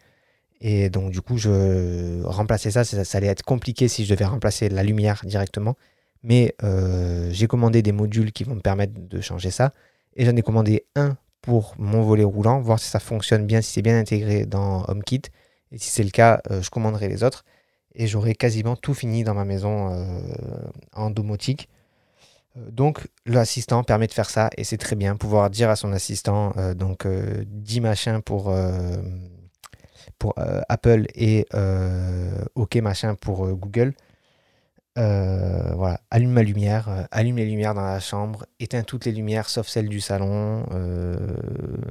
Et 0.61 0.89
donc 0.89 1.11
du 1.11 1.21
coup, 1.21 1.37
je 1.37 2.23
remplacer 2.25 2.71
ça, 2.71 2.83
ça 2.83 3.17
allait 3.17 3.27
être 3.27 3.43
compliqué 3.43 3.87
si 3.87 4.05
je 4.05 4.09
devais 4.13 4.25
remplacer 4.25 4.69
la 4.69 4.83
lumière 4.83 5.21
directement. 5.25 5.75
Mais 6.23 6.55
euh, 6.63 7.29
j'ai 7.31 7.47
commandé 7.47 7.81
des 7.81 7.91
modules 7.91 8.31
qui 8.31 8.43
vont 8.43 8.55
me 8.55 8.61
permettre 8.61 8.93
de 8.95 9.21
changer 9.21 9.51
ça. 9.51 9.73
Et 10.15 10.25
j'en 10.25 10.35
ai 10.35 10.41
commandé 10.41 10.85
un 10.95 11.17
pour 11.41 11.73
mon 11.77 12.01
volet 12.01 12.23
roulant, 12.23 12.59
voir 12.59 12.79
si 12.79 12.89
ça 12.89 12.99
fonctionne 12.99 13.45
bien, 13.45 13.61
si 13.61 13.71
c'est 13.73 13.81
bien 13.81 13.97
intégré 13.97 14.45
dans 14.45 14.83
HomeKit. 14.87 15.21
Et 15.71 15.77
si 15.77 15.89
c'est 15.89 16.03
le 16.03 16.09
cas, 16.09 16.41
euh, 16.51 16.61
je 16.61 16.69
commanderai 16.69 17.07
les 17.07 17.23
autres. 17.23 17.45
Et 17.95 18.07
j'aurai 18.07 18.35
quasiment 18.35 18.75
tout 18.75 18.93
fini 18.93 19.23
dans 19.23 19.33
ma 19.33 19.45
maison 19.45 19.91
euh, 19.91 20.21
en 20.93 21.09
domotique. 21.09 21.69
Donc 22.55 23.07
l'assistant 23.25 23.83
permet 23.83 24.07
de 24.07 24.11
faire 24.11 24.29
ça 24.29 24.49
et 24.57 24.63
c'est 24.63 24.77
très 24.77 24.95
bien. 24.95 25.15
Pouvoir 25.15 25.49
dire 25.49 25.69
à 25.69 25.75
son 25.75 25.93
assistant, 25.93 26.53
donc 26.75 27.07
10 27.07 27.79
machins 27.81 28.21
pour, 28.21 28.53
pour 30.17 30.33
Apple 30.67 31.05
et 31.15 31.45
OK 32.55 32.75
machin 32.77 33.15
pour 33.15 33.47
Google. 33.53 33.93
Euh, 34.97 35.73
voilà, 35.75 36.01
allume 36.09 36.31
ma 36.31 36.43
lumière, 36.43 36.89
euh, 36.89 37.03
allume 37.11 37.37
les 37.37 37.45
lumières 37.45 37.73
dans 37.73 37.85
la 37.85 37.99
chambre, 37.99 38.45
éteins 38.59 38.83
toutes 38.83 39.05
les 39.05 39.11
lumières 39.11 39.47
sauf 39.47 39.67
celle 39.67 39.87
du 39.87 40.01
salon, 40.01 40.65
euh, 40.71 41.15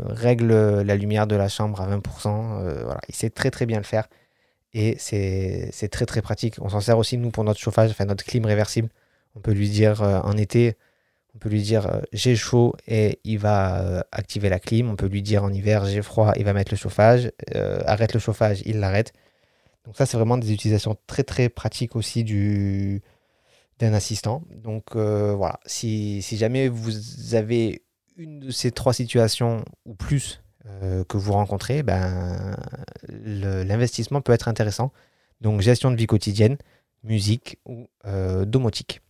règle 0.06 0.82
la 0.82 0.96
lumière 0.96 1.26
de 1.26 1.36
la 1.36 1.48
chambre 1.48 1.80
à 1.80 1.86
20%. 1.88 2.60
voilà, 2.84 3.00
il 3.08 3.14
sait 3.14 3.30
très 3.30 3.50
très 3.50 3.66
bien 3.66 3.78
le 3.78 3.84
faire 3.84 4.08
et 4.74 4.96
c'est 4.98 5.88
très 5.90 6.06
très 6.06 6.22
pratique. 6.22 6.56
On 6.60 6.68
s'en 6.68 6.80
sert 6.80 6.98
aussi 6.98 7.18
nous 7.18 7.30
pour 7.30 7.44
notre 7.44 7.60
chauffage, 7.60 7.90
enfin 7.90 8.04
notre 8.04 8.24
clim 8.24 8.44
réversible. 8.44 8.88
On 9.36 9.40
peut 9.40 9.52
lui 9.52 9.68
dire 9.70 10.02
en 10.02 10.36
été, 10.36 10.76
On 11.34 11.38
peut 11.38 11.48
lui 11.50 11.62
dire 11.62 12.02
j'ai 12.12 12.36
chaud 12.36 12.74
et 12.88 13.20
il 13.24 13.38
va 13.38 14.04
activer 14.12 14.48
la 14.50 14.60
clim. 14.60 14.90
On 14.90 14.96
peut 14.96 15.06
lui 15.08 15.22
dire 15.22 15.44
en 15.44 15.52
hiver 15.52 15.86
j'ai 15.86 16.02
froid, 16.02 16.32
il 16.36 16.44
va 16.44 16.52
mettre 16.52 16.72
le 16.72 16.76
chauffage. 16.78 17.32
arrête 17.86 18.14
le 18.14 18.20
chauffage, 18.20 18.62
il 18.66 18.80
l'arrête. 18.80 19.12
Donc 19.88 19.96
ça, 19.96 20.04
c'est 20.04 20.18
vraiment 20.18 20.36
des 20.36 20.52
utilisations 20.52 20.98
très 21.06 21.24
très 21.24 21.48
pratiques 21.48 21.96
aussi 21.96 22.22
du 22.22 23.00
d'un 23.78 23.94
assistant. 23.94 24.42
Donc 24.50 24.94
voilà, 24.94 25.60
si, 25.64 26.20
jamais 26.20 26.68
vous 26.68 27.34
avez 27.34 27.82
une 28.18 28.40
de 28.40 28.50
ces 28.50 28.70
trois 28.70 28.92
situations 28.92 29.64
ou 29.86 29.94
plus 29.94 30.42
que 31.08 31.16
vous 31.16 31.32
rencontrez, 31.32 31.82
ben, 31.82 32.54
l'investissement 33.08 34.20
peut 34.20 34.32
être 34.32 34.48
intéressant. 34.48 34.92
Donc 35.40 35.62
gestion 35.62 35.90
de 35.90 35.96
vie 35.96 36.06
quotidienne, 36.06 36.58
musique 37.02 37.58
ou 37.64 37.88
domotique. 38.44 39.00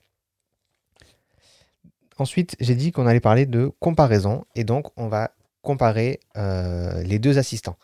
Ensuite, 2.18 2.54
j'ai 2.61 2.76
dit 2.76 2.92
qu'on 2.92 3.08
allait 3.08 3.18
parler 3.18 3.47
de 3.47 3.73
comparaison 3.80 4.44
et 4.54 4.62
donc 4.62 4.92
on 4.97 5.08
va 5.08 5.32
comparer 5.62 6.20
euh, 6.37 7.02
les 7.02 7.18
deux 7.18 7.37
assistants. 7.37 7.76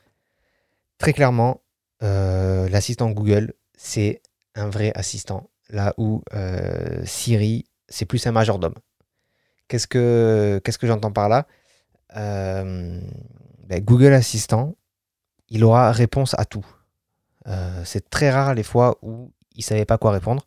Très 0.99 1.13
clairement, 1.13 1.61
euh, 2.03 2.69
l'assistant 2.69 3.11
Google, 3.11 3.55
c'est 3.77 4.23
un 4.55 4.69
vrai 4.69 4.93
assistant, 4.95 5.51
là 5.69 5.95
où 5.97 6.23
euh, 6.35 7.03
Siri, 7.05 7.67
c'est 7.89 8.07
plus 8.07 8.27
un 8.27 8.33
majordome. 8.33 8.75
Qu'est-ce 9.69 9.87
que, 9.87 10.61
j'entends 10.83 11.13
par 11.13 11.29
là? 11.29 11.47
Ben, 12.15 13.81
Google 13.81 14.13
Assistant, 14.13 14.77
il 15.49 15.65
aura 15.65 15.91
réponse 15.91 16.35
à 16.39 16.45
tout. 16.45 16.67
c'est 17.85 18.09
très 18.11 18.31
rare 18.31 18.55
les 18.55 18.63
fois 18.63 18.99
où 19.03 19.33
il 19.55 19.61
ne 19.61 19.65
savait 19.65 19.85
pas 19.85 19.99
quoi 19.99 20.13
répondre. 20.13 20.47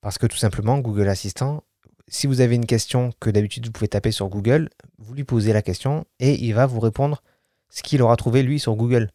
Parce 0.00 0.18
que 0.18 0.26
tout 0.26 0.36
simplement, 0.36 0.78
Google 0.78 1.08
Assistant, 1.08 1.64
si 2.08 2.26
vous 2.26 2.40
avez 2.40 2.54
une 2.54 2.66
question 2.66 3.12
que 3.20 3.30
d'habitude 3.30 3.66
vous 3.66 3.72
pouvez 3.72 3.88
taper 3.88 4.12
sur 4.12 4.28
Google, 4.28 4.70
vous 4.98 5.14
lui 5.14 5.24
posez 5.24 5.52
la 5.52 5.62
question 5.62 6.04
et 6.20 6.34
il 6.44 6.54
va 6.54 6.66
vous 6.66 6.80
répondre 6.80 7.22
ce 7.70 7.82
qu'il 7.82 8.02
aura 8.02 8.16
trouvé 8.16 8.42
lui 8.42 8.60
sur 8.60 8.76
Google. 8.76 9.10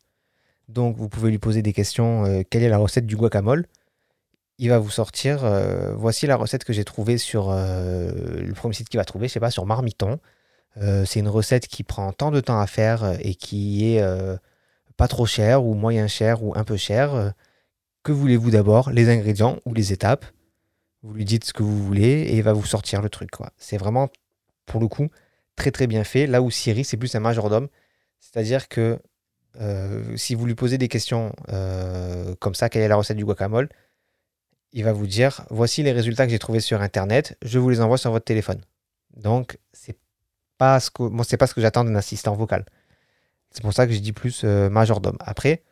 Donc 0.72 0.96
vous 0.96 1.10
pouvez 1.10 1.32
lui 1.32 1.38
poser 1.38 1.62
des 1.62 1.74
questions, 1.74 2.26
euh, 2.26 2.44
quelle 2.50 2.64
est 2.64 2.70
la 2.70 2.78
recette 2.78 3.06
du 3.06 3.18
guacamole? 3.18 3.66
Il 4.58 4.70
va 4.70 4.80
vous 4.80 4.90
sortir, 4.90 5.44
euh, 5.44 5.94
voici 5.96 6.28
la 6.28 6.36
recette 6.36 6.64
que 6.64 6.72
j'ai 6.72 6.86
trouvée 6.86 7.18
sur 7.18 7.50
euh, 7.50 8.12
le 8.42 8.54
premier 8.54 8.74
site 8.74 8.88
qu'il 8.88 8.98
va 8.98 9.06
trouver, 9.06 9.28
je 9.28 9.34
sais 9.34 9.40
pas, 9.40 9.52
sur 9.52 9.66
Marmiton. 9.66 10.20
c'est 10.78 11.20
une 11.20 11.28
recette 11.28 11.68
qui 11.68 11.84
prend 11.84 12.14
tant 12.14 12.32
de 12.32 12.40
temps 12.40 12.60
à 12.60 12.68
faire 12.68 13.18
et 13.20 13.36
qui 13.36 13.96
est 13.96 14.02
pas 14.98 15.08
trop 15.08 15.26
chère 15.26 15.66
ou 15.66 15.74
moyen 15.74 16.08
cher 16.08 16.44
ou 16.44 16.54
un 16.56 16.64
peu 16.64 16.78
cher. 16.78 17.34
Que 18.04 18.12
voulez-vous 18.12 18.52
d'abord? 18.52 18.92
Les 18.92 19.10
ingrédients 19.10 19.60
ou 19.66 19.74
les 19.74 19.92
étapes? 19.92 20.26
Vous 21.04 21.14
lui 21.14 21.26
dites 21.26 21.46
ce 21.46 21.54
que 21.54 21.64
vous 21.64 21.84
voulez 21.84 22.22
et 22.30 22.38
il 22.38 22.44
va 22.44 22.54
vous 22.54 22.66
sortir 22.66 23.02
le 23.02 23.10
truc. 23.10 23.32
C'est 23.58 23.78
vraiment, 23.78 24.10
pour 24.66 24.80
le 24.80 24.88
coup, 24.88 25.10
très 25.56 25.72
très 25.72 25.88
bien 25.88 26.04
fait. 26.04 26.28
Là 26.28 26.42
où 26.42 26.52
Siri, 26.52 26.86
c'est 26.86 26.98
plus 26.98 27.16
un 27.16 27.20
majordome. 27.20 27.68
C'est-à-dire 28.20 28.70
que 28.70 29.00
euh, 29.62 30.18
si 30.18 30.36
vous 30.36 30.46
lui 30.46 30.56
posez 30.56 30.78
des 30.78 30.88
questions 30.88 31.34
euh, 31.50 32.36
comme 32.40 32.56
ça, 32.56 32.70
quelle 32.70 32.82
est 32.82 32.88
la 32.88 32.96
recette 32.96 33.18
du 33.18 33.26
guacamole, 33.26 33.70
il 34.74 34.84
va 34.84 34.94
vous 34.94 35.08
dire 35.08 35.46
voici 35.50 35.84
les 35.84 35.92
résultats 35.92 36.26
que 36.26 36.32
j'ai 36.32 36.40
trouvés 36.40 36.60
sur 36.60 36.82
Internet, 36.82 37.38
je 37.44 37.60
vous 37.60 37.70
les 37.70 37.82
envoie 37.82 37.98
sur 37.98 38.12
votre 38.12 38.26
téléphone. 38.26 38.62
Donc, 39.16 39.60
c'est 39.74 39.98
pas 40.58 40.80
ce 40.80 40.90
que, 40.90 41.36
pas 41.36 41.48
ce 41.48 41.54
que 41.54 41.62
j'attends 41.62 41.84
d'un 41.84 41.96
assistant 41.96 42.34
vocal. 42.34 42.66
C'est 43.52 43.62
pour 43.62 43.74
ça 43.74 43.86
que 43.86 43.94
je 43.94 44.00
dis 44.00 44.14
plus 44.14 44.42
euh, 44.44 44.70
majordome. 44.70 45.18
Après, 45.20 45.64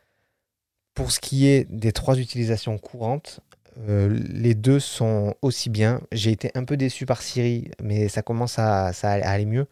pour 0.94 1.12
ce 1.12 1.20
qui 1.20 1.48
est 1.48 1.66
des 1.72 1.92
trois 1.94 2.20
utilisations 2.20 2.78
courantes, 2.78 3.40
les 3.88 4.56
deux 4.56 4.82
sont 4.82 5.36
aussi 5.42 5.70
bien. 5.70 6.02
J'ai 6.12 6.32
été 6.32 6.52
un 6.54 6.66
peu 6.66 6.76
déçu 6.76 7.06
par 7.06 7.22
Siri, 7.22 7.72
mais 7.82 8.10
ça 8.10 8.22
commence 8.22 8.60
à, 8.60 8.88
aller 9.04 9.46
mieux. 9.46 9.68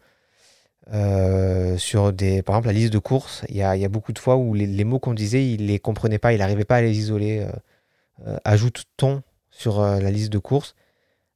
Euh, 0.92 1.76
sur 1.76 2.12
des, 2.12 2.42
par 2.42 2.54
exemple, 2.56 2.68
la 2.68 2.72
liste 2.72 2.92
de 2.92 2.98
courses, 2.98 3.44
il 3.48 3.56
y 3.56 3.62
a, 3.62 3.88
beaucoup 3.88 4.12
de 4.12 4.18
fois 4.18 4.36
où 4.36 4.54
les, 4.54 4.84
mots 4.84 4.98
qu'on 4.98 5.14
disait, 5.14 5.46
il 5.46 5.66
les 5.66 5.78
comprenait 5.78 6.18
pas, 6.18 6.32
il 6.32 6.38
n'arrivait 6.38 6.64
pas 6.64 6.76
à 6.76 6.82
les 6.82 6.96
isoler. 6.96 7.46
Euh, 8.26 8.36
ajoute 8.44 8.84
ton 8.96 9.22
sur 9.50 9.80
la 9.80 10.10
liste 10.10 10.32
de 10.32 10.38
courses. 10.38 10.74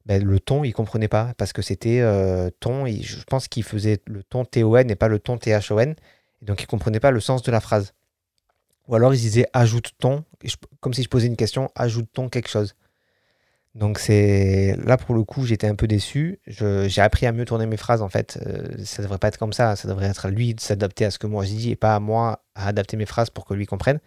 Ben, 0.05 0.23
le 0.23 0.39
ton, 0.39 0.63
il 0.63 0.73
comprenait 0.73 1.07
pas 1.07 1.33
parce 1.37 1.53
que 1.53 1.61
c'était 1.61 2.01
ton. 2.59 2.85
je 2.85 3.23
pense 3.23 3.47
qu'il 3.47 3.63
faisait 3.63 4.01
le 4.05 4.23
ton 4.23 4.43
TON 4.45 4.89
et 4.89 4.95
pas 4.95 5.07
le 5.07 5.19
ton 5.19 5.37
THON. 5.37 5.95
Donc, 6.41 6.61
il 6.61 6.67
comprenait 6.67 6.99
pas 6.99 7.11
le 7.11 7.19
sens 7.21 7.41
de 7.43 7.51
la 7.51 7.61
phrase. 7.61 7.93
Ou 8.87 8.95
alors 8.95 9.13
ils 9.13 9.19
disaient 9.19 9.47
ajoute-t-on, 9.53 10.25
comme 10.81 10.93
si 10.93 11.03
je 11.03 11.09
posais 11.09 11.27
une 11.27 11.37
question, 11.37 11.69
ajoute-t-on 11.75 12.27
quelque 12.27 12.49
chose 12.49 12.75
Donc 13.75 13.97
c'est 13.97 14.75
là 14.83 14.97
pour 14.97 15.15
le 15.15 15.23
coup 15.23 15.45
j'étais 15.45 15.67
un 15.67 15.75
peu 15.75 15.87
déçu. 15.87 16.39
J'ai 16.47 17.01
appris 17.01 17.25
à 17.25 17.31
mieux 17.31 17.45
tourner 17.45 17.65
mes 17.65 17.77
phrases 17.77 18.01
en 18.01 18.09
fait. 18.09 18.39
Euh, 18.45 18.67
ça 18.85 19.01
devrait 19.01 19.17
pas 19.17 19.29
être 19.29 19.37
comme 19.37 19.53
ça. 19.53 19.75
Ça 19.75 19.87
devrait 19.87 20.07
être 20.07 20.25
à 20.27 20.29
lui 20.29 20.53
de 20.53 20.61
s'adapter 20.61 21.05
à 21.05 21.11
ce 21.11 21.17
que 21.17 21.27
moi 21.27 21.43
je 21.43 21.51
dis 21.51 21.71
et 21.71 21.75
pas 21.75 21.95
à 21.95 21.99
moi 21.99 22.43
à 22.55 22.67
adapter 22.67 22.97
mes 22.97 23.05
phrases 23.05 23.29
pour 23.29 23.45
que 23.45 23.53
lui 23.53 23.65
comprenne. 23.65 23.99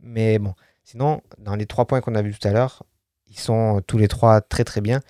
Mais 0.00 0.38
bon, 0.38 0.54
sinon 0.84 1.22
dans 1.38 1.54
les 1.54 1.66
trois 1.66 1.86
points 1.86 2.00
qu'on 2.00 2.14
a 2.16 2.22
vus 2.22 2.34
tout 2.34 2.48
à 2.48 2.52
l'heure, 2.52 2.82
ils 3.28 3.38
sont 3.38 3.80
tous 3.86 3.98
les 3.98 4.08
trois 4.08 4.40
très 4.40 4.64
très 4.64 4.80
bien. 4.80 5.00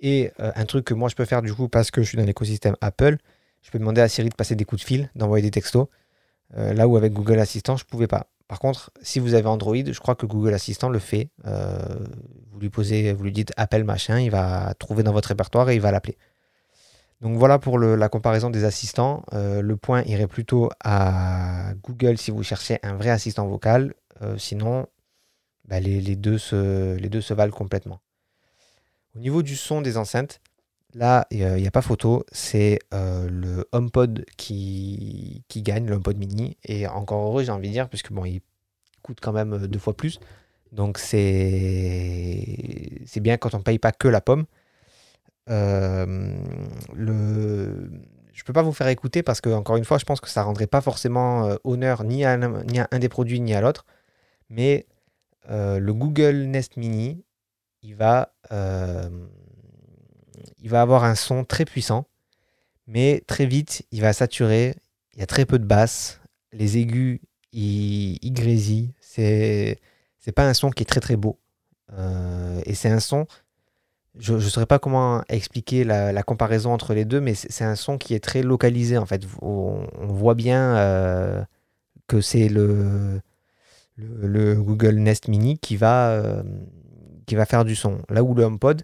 Et 0.00 0.32
euh, 0.40 0.52
un 0.54 0.64
truc 0.64 0.86
que 0.86 0.94
moi 0.94 1.08
je 1.08 1.14
peux 1.14 1.24
faire 1.26 1.42
du 1.42 1.52
coup 1.52 1.68
parce 1.68 1.90
que 1.90 2.02
je 2.02 2.08
suis 2.08 2.18
dans 2.18 2.24
l'écosystème 2.24 2.76
Apple, 2.80 3.16
je 3.62 3.70
peux 3.70 3.78
demander 3.78 4.00
à 4.00 4.08
Siri 4.08 4.30
de 4.30 4.34
passer 4.34 4.54
des 4.54 4.64
coups 4.64 4.82
de 4.82 4.86
fil, 4.86 5.10
d'envoyer 5.14 5.42
des 5.42 5.50
textos. 5.50 5.88
Euh, 6.56 6.72
là 6.72 6.88
où 6.88 6.96
avec 6.96 7.12
Google 7.12 7.38
Assistant, 7.38 7.76
je 7.76 7.84
pouvais 7.84 8.06
pas. 8.06 8.28
Par 8.48 8.60
contre, 8.60 8.92
si 9.02 9.18
vous 9.18 9.34
avez 9.34 9.48
Android, 9.48 9.74
je 9.74 9.98
crois 9.98 10.14
que 10.14 10.26
Google 10.26 10.54
Assistant 10.54 10.88
le 10.88 11.00
fait. 11.00 11.30
Euh, 11.46 11.78
vous 12.52 12.60
lui 12.60 12.70
posez, 12.70 13.12
vous 13.12 13.24
lui 13.24 13.32
dites 13.32 13.52
appel 13.56 13.84
machin, 13.84 14.20
il 14.20 14.30
va 14.30 14.74
trouver 14.78 15.02
dans 15.02 15.12
votre 15.12 15.28
répertoire 15.28 15.68
et 15.70 15.74
il 15.74 15.80
va 15.80 15.90
l'appeler. 15.90 16.16
Donc 17.20 17.38
voilà 17.38 17.58
pour 17.58 17.78
la 17.78 18.08
comparaison 18.08 18.50
des 18.50 18.64
assistants. 18.64 19.24
Euh, 19.32 19.62
le 19.62 19.76
point 19.76 20.02
irait 20.02 20.26
plutôt 20.26 20.70
à 20.84 21.72
Google 21.82 22.18
si 22.18 22.30
vous 22.30 22.42
cherchez 22.42 22.78
un 22.82 22.94
vrai 22.94 23.10
assistant 23.10 23.46
vocal. 23.46 23.94
Euh, 24.22 24.36
sinon, 24.38 24.86
bah, 25.64 25.80
les, 25.80 26.16
deux 26.16 26.38
se, 26.38 26.94
les 26.96 27.08
deux 27.08 27.22
se 27.22 27.34
valent 27.34 27.52
complètement. 27.52 28.00
Au 29.16 29.18
niveau 29.18 29.42
du 29.42 29.56
son 29.56 29.80
des 29.80 29.96
enceintes, 29.96 30.40
Là, 30.96 31.26
il 31.30 31.46
n'y 31.46 31.66
a 31.66 31.70
pas 31.70 31.82
photo, 31.82 32.24
c'est 32.32 32.78
euh, 32.94 33.28
le 33.28 33.68
HomePod 33.72 34.24
qui, 34.38 35.44
qui 35.46 35.60
gagne, 35.60 35.84
le 35.86 35.96
HomePod 35.96 36.16
mini. 36.16 36.56
Et 36.64 36.86
encore 36.86 37.26
heureux, 37.26 37.44
j'ai 37.44 37.52
envie 37.52 37.68
de 37.68 37.72
dire, 37.74 37.90
puisque 37.90 38.12
bon, 38.12 38.24
il 38.24 38.40
coûte 39.02 39.18
quand 39.20 39.32
même 39.32 39.52
euh, 39.52 39.68
deux 39.68 39.78
fois 39.78 39.94
plus. 39.94 40.20
Donc 40.72 40.96
c'est 40.96 41.20
bien 43.20 43.36
quand 43.36 43.52
on 43.54 43.58
ne 43.58 43.62
paye 43.62 43.78
pas 43.78 43.92
que 43.92 44.08
la 44.08 44.22
pomme. 44.22 44.46
Euh, 45.50 46.34
le... 46.94 47.90
Je 48.32 48.42
ne 48.42 48.44
peux 48.46 48.54
pas 48.54 48.62
vous 48.62 48.72
faire 48.72 48.88
écouter 48.88 49.22
parce 49.22 49.42
que, 49.42 49.50
encore 49.50 49.76
une 49.76 49.84
fois, 49.84 49.98
je 49.98 50.06
pense 50.06 50.22
que 50.22 50.30
ça 50.30 50.40
ne 50.40 50.46
rendrait 50.46 50.66
pas 50.66 50.80
forcément 50.80 51.58
honneur 51.64 52.04
ni 52.04 52.24
à, 52.24 52.38
ni 52.38 52.78
à, 52.78 52.88
un 52.90 52.98
des 52.98 53.10
produits 53.10 53.40
ni 53.40 53.52
à 53.52 53.60
l'autre. 53.60 53.84
Mais 54.48 54.86
le 55.50 55.90
Google 55.92 56.44
Nest 56.46 56.78
Mini, 56.78 57.22
il 57.82 57.94
va 57.96 58.32
il 60.62 60.70
va 60.70 60.82
avoir 60.82 61.04
un 61.04 61.14
son 61.14 61.44
très 61.44 61.64
puissant, 61.64 62.06
mais 62.86 63.22
très 63.26 63.46
vite, 63.46 63.86
il 63.90 64.00
va 64.00 64.12
saturer. 64.12 64.74
Il 65.14 65.20
y 65.20 65.22
a 65.22 65.26
très 65.26 65.46
peu 65.46 65.58
de 65.58 65.64
basses. 65.64 66.20
Les 66.52 66.78
aigus, 66.78 67.20
ils, 67.52 68.32
grésillent. 68.32 68.94
C'est, 69.00 69.80
c'est 70.18 70.32
pas 70.32 70.48
un 70.48 70.54
son 70.54 70.70
qui 70.70 70.82
est 70.82 70.86
très 70.86 71.00
très 71.00 71.16
beau. 71.16 71.38
Euh, 71.92 72.60
et 72.66 72.74
c'est 72.74 72.88
un 72.88 73.00
son, 73.00 73.26
je 74.18 74.34
ne 74.34 74.40
saurais 74.40 74.66
pas 74.66 74.78
comment 74.78 75.22
expliquer 75.28 75.84
la, 75.84 76.22
comparaison 76.22 76.72
entre 76.72 76.94
les 76.94 77.04
deux, 77.04 77.20
mais 77.20 77.34
c'est, 77.34 77.64
un 77.64 77.76
son 77.76 77.98
qui 77.98 78.14
est 78.14 78.20
très 78.20 78.42
localisé 78.42 78.98
en 78.98 79.06
fait. 79.06 79.26
On, 79.42 79.86
voit 80.00 80.34
bien 80.34 80.76
euh, 80.76 81.44
que 82.06 82.20
c'est 82.20 82.48
le, 82.48 83.20
le, 83.96 84.54
Google 84.54 84.96
Nest 84.96 85.28
Mini 85.28 85.58
qui 85.58 85.76
va, 85.76 86.10
euh, 86.10 86.42
qui 87.26 87.34
va 87.34 87.46
faire 87.46 87.64
du 87.64 87.76
son. 87.76 87.98
Là 88.08 88.22
où 88.22 88.34
le 88.34 88.44
HomePod, 88.44 88.82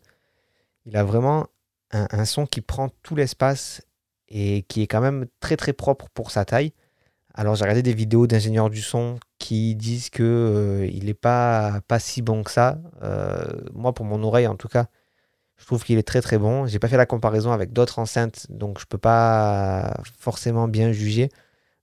il 0.86 0.96
a 0.96 1.04
vraiment 1.04 1.46
un, 1.92 2.24
son 2.24 2.46
qui 2.46 2.60
prend 2.60 2.90
tout 3.02 3.14
l'espace 3.14 3.82
et 4.28 4.62
qui 4.68 4.82
est 4.82 4.86
quand 4.86 5.00
même 5.00 5.26
très 5.40 5.56
très 5.56 5.72
propre 5.72 6.08
pour 6.14 6.30
sa 6.30 6.44
taille. 6.44 6.72
Alors 7.34 7.54
j'ai 7.54 7.62
regardé 7.62 7.82
des 7.82 7.94
vidéos 7.94 8.26
d'ingénieurs 8.26 8.70
du 8.70 8.82
son 8.82 9.18
qui 9.38 9.74
disent 9.74 10.10
que 10.10 10.22
euh, 10.22 10.86
il 10.86 11.06
n'est 11.06 11.14
pas, 11.14 11.80
si 11.98 12.22
bon 12.22 12.42
que 12.42 12.50
ça. 12.50 12.78
Euh, 13.02 13.44
moi 13.74 13.92
pour 13.94 14.04
mon 14.04 14.22
oreille 14.22 14.46
en 14.46 14.56
tout 14.56 14.68
cas, 14.68 14.86
je 15.56 15.66
trouve 15.66 15.84
qu'il 15.84 15.98
est 15.98 16.02
très 16.02 16.20
très 16.22 16.38
bon. 16.38 16.66
J'ai 16.66 16.78
pas 16.78 16.88
fait 16.88 16.96
la 16.96 17.06
comparaison 17.06 17.52
avec 17.52 17.72
d'autres 17.72 17.98
enceintes, 17.98 18.46
donc 18.50 18.80
je 18.80 18.86
peux 18.86 18.98
pas 18.98 19.94
forcément 20.18 20.68
bien 20.68 20.92
juger. 20.92 21.30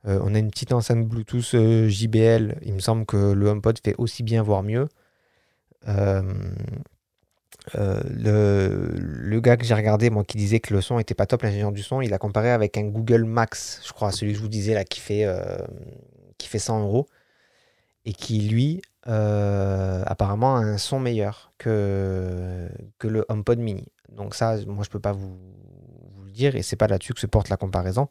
Euh, 0.07 0.19
on 0.23 0.33
a 0.35 0.39
une 0.39 0.49
petite 0.49 0.71
enceinte 0.73 1.07
Bluetooth 1.07 1.55
JBL. 1.87 2.59
Il 2.63 2.73
me 2.73 2.79
semble 2.79 3.05
que 3.05 3.33
le 3.33 3.47
HomePod 3.47 3.79
fait 3.83 3.95
aussi 3.97 4.23
bien, 4.23 4.43
voire 4.43 4.63
mieux. 4.63 4.87
Euh, 7.75 8.01
le, 8.09 8.93
le, 8.97 9.39
gars 9.41 9.57
que 9.57 9.65
j'ai 9.65 9.73
regardé, 9.73 10.09
moi, 10.09 10.23
qui 10.23 10.37
disait 10.37 10.59
que 10.59 10.73
le 10.73 10.81
son 10.81 10.99
était 10.99 11.13
pas 11.13 11.25
top, 11.25 11.43
l'ingénieur 11.43 11.71
du 11.71 11.83
son, 11.83 12.01
il 12.01 12.13
a 12.13 12.17
comparé 12.17 12.51
avec 12.51 12.77
un 12.77 12.83
Google 12.83 13.25
Max, 13.25 13.81
je 13.85 13.91
crois, 13.93 14.11
celui 14.11 14.31
que 14.31 14.37
je 14.37 14.43
vous 14.43 14.49
disais 14.49 14.73
là, 14.73 14.83
qui 14.83 14.99
fait, 14.99 15.25
euh, 15.25 15.57
qui 16.37 16.47
fait 16.47 16.59
100 16.59 16.81
euros, 16.81 17.07
et 18.05 18.13
qui, 18.13 18.41
lui, 18.41 18.81
euh, 19.07 20.03
apparemment, 20.05 20.55
a 20.55 20.59
un 20.59 20.77
son 20.77 20.99
meilleur 20.99 21.51
que, 21.57 22.69
que 22.97 23.07
le 23.07 23.25
HomePod 23.29 23.59
mini. 23.59 23.85
Donc 24.11 24.35
ça, 24.35 24.57
moi, 24.65 24.83
je 24.83 24.89
peux 24.89 24.99
pas 24.99 25.11
vous, 25.11 25.37
dire, 26.31 26.55
et 26.55 26.61
c'est 26.61 26.77
pas 26.77 26.87
là-dessus 26.87 27.13
que 27.13 27.19
se 27.19 27.27
porte 27.27 27.49
la 27.49 27.57
comparaison. 27.57 28.07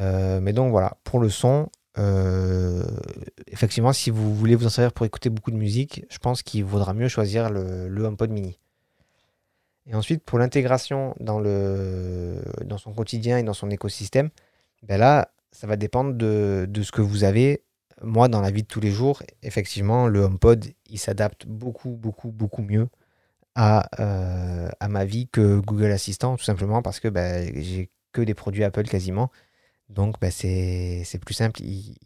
mais 0.00 0.52
donc 0.52 0.70
voilà, 0.70 0.96
pour 1.04 1.20
le 1.20 1.28
son, 1.28 1.68
effectivement, 3.46 3.92
si 3.92 4.10
vous 4.10 4.34
voulez 4.34 4.54
vous 4.54 4.66
en 4.66 4.70
servir 4.70 4.92
pour 4.92 5.06
écouter 5.06 5.30
beaucoup 5.30 5.50
de 5.50 5.56
musique, 5.56 6.04
je 6.10 6.18
pense 6.18 6.42
qu'il 6.42 6.64
vaudra 6.64 6.94
mieux 6.94 7.08
choisir 7.08 7.50
le, 7.50 7.88
le 7.88 8.04
HomePod 8.04 8.30
mini. 8.30 8.58
Et 9.86 9.94
ensuite, 9.94 10.22
pour 10.24 10.38
l'intégration 10.38 11.14
dans, 11.20 11.40
dans 11.40 12.78
son 12.78 12.92
quotidien 12.92 13.38
et 13.38 13.42
dans 13.42 13.52
son 13.52 13.70
écosystème, 13.70 14.30
ben 14.82 14.98
là, 14.98 15.30
ça 15.52 15.66
va 15.66 15.76
dépendre 15.76 16.14
de, 16.14 16.82
ce 16.82 16.92
que 16.92 17.00
vous 17.02 17.24
avez. 17.24 17.62
Moi, 18.02 18.28
dans 18.28 18.40
la 18.40 18.50
vie 18.50 18.62
de 18.62 18.68
tous 18.68 18.80
les 18.80 18.90
jours, 18.90 19.22
effectivement, 19.42 20.06
le 20.06 20.20
HomePod, 20.20 20.66
il 20.90 20.98
s'adapte 20.98 21.46
beaucoup, 21.46 21.90
beaucoup, 21.90 22.30
beaucoup 22.30 22.62
mieux 22.62 22.88
à, 23.54 23.88
euh, 24.00 24.68
ma 24.88 25.04
vie 25.04 25.28
que 25.28 25.60
Google 25.60 25.92
Assistant, 25.92 26.36
tout 26.36 26.44
simplement 26.44 26.82
parce 26.82 27.00
que 27.00 27.08
ben, 27.08 27.50
j'ai 27.54 27.88
que 28.12 28.20
des 28.20 28.34
produits 28.34 28.64
Apple 28.64 28.84
quasiment. 28.84 29.30
Donc, 29.88 30.20
ben, 30.20 30.30
c'est 30.30 31.20
plus 31.24 31.34
simple. 31.34 31.62
Il, 31.62 31.96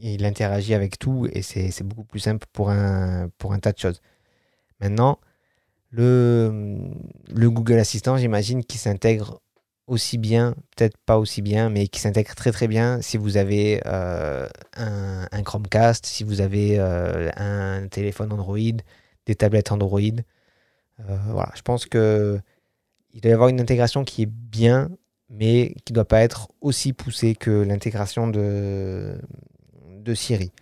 il, 0.00 0.24
interagit 0.24 0.74
avec 0.74 0.98
tout 0.98 1.28
et 1.32 1.42
c'est 1.42 1.82
beaucoup 1.82 2.04
plus 2.04 2.20
simple 2.20 2.46
pour 2.52 2.70
un, 2.70 3.30
pour 3.38 3.52
un 3.52 3.58
tas 3.58 3.72
de 3.72 3.78
choses. 3.78 4.00
Maintenant, 4.80 5.18
le, 5.90 6.90
le 7.28 7.50
Google 7.50 7.78
Assistant, 7.78 8.16
j'imagine 8.16 8.64
qu'il 8.64 8.80
s'intègre 8.80 9.40
aussi 9.86 10.18
bien, 10.18 10.54
peut-être 10.76 10.96
pas 10.98 11.18
aussi 11.18 11.42
bien, 11.42 11.68
mais 11.68 11.88
qui 11.88 12.00
s'intègre 12.00 12.34
très 12.34 12.52
très 12.52 12.68
bien 12.68 13.02
si 13.02 13.16
vous 13.16 13.36
avez 13.36 13.80
euh, 13.86 14.48
un, 14.76 15.42
Chromecast, 15.42 16.06
si 16.06 16.24
vous 16.24 16.40
avez 16.40 16.78
euh, 16.78 17.30
un 17.36 17.88
téléphone 17.88 18.32
Android, 18.32 18.56
des 19.26 19.34
tablettes 19.34 19.72
Android. 19.72 20.00
Euh, 20.00 21.16
voilà, 21.28 21.52
je 21.54 21.62
pense 21.62 21.86
que 21.86 22.40
il 23.12 23.20
doit 23.20 23.30
y 23.30 23.34
avoir 23.34 23.48
une 23.48 23.60
intégration 23.60 24.04
qui 24.04 24.22
est 24.22 24.30
bien, 24.30 24.90
mais 25.32 25.74
qui 25.84 25.92
ne 25.92 25.94
doit 25.94 26.04
pas 26.04 26.20
être 26.20 26.48
aussi 26.60 26.92
poussée 26.92 27.34
que 27.34 27.50
l'intégration 27.50 28.28
de, 28.28 29.18
de 29.88 30.14
Siri. 30.14 30.52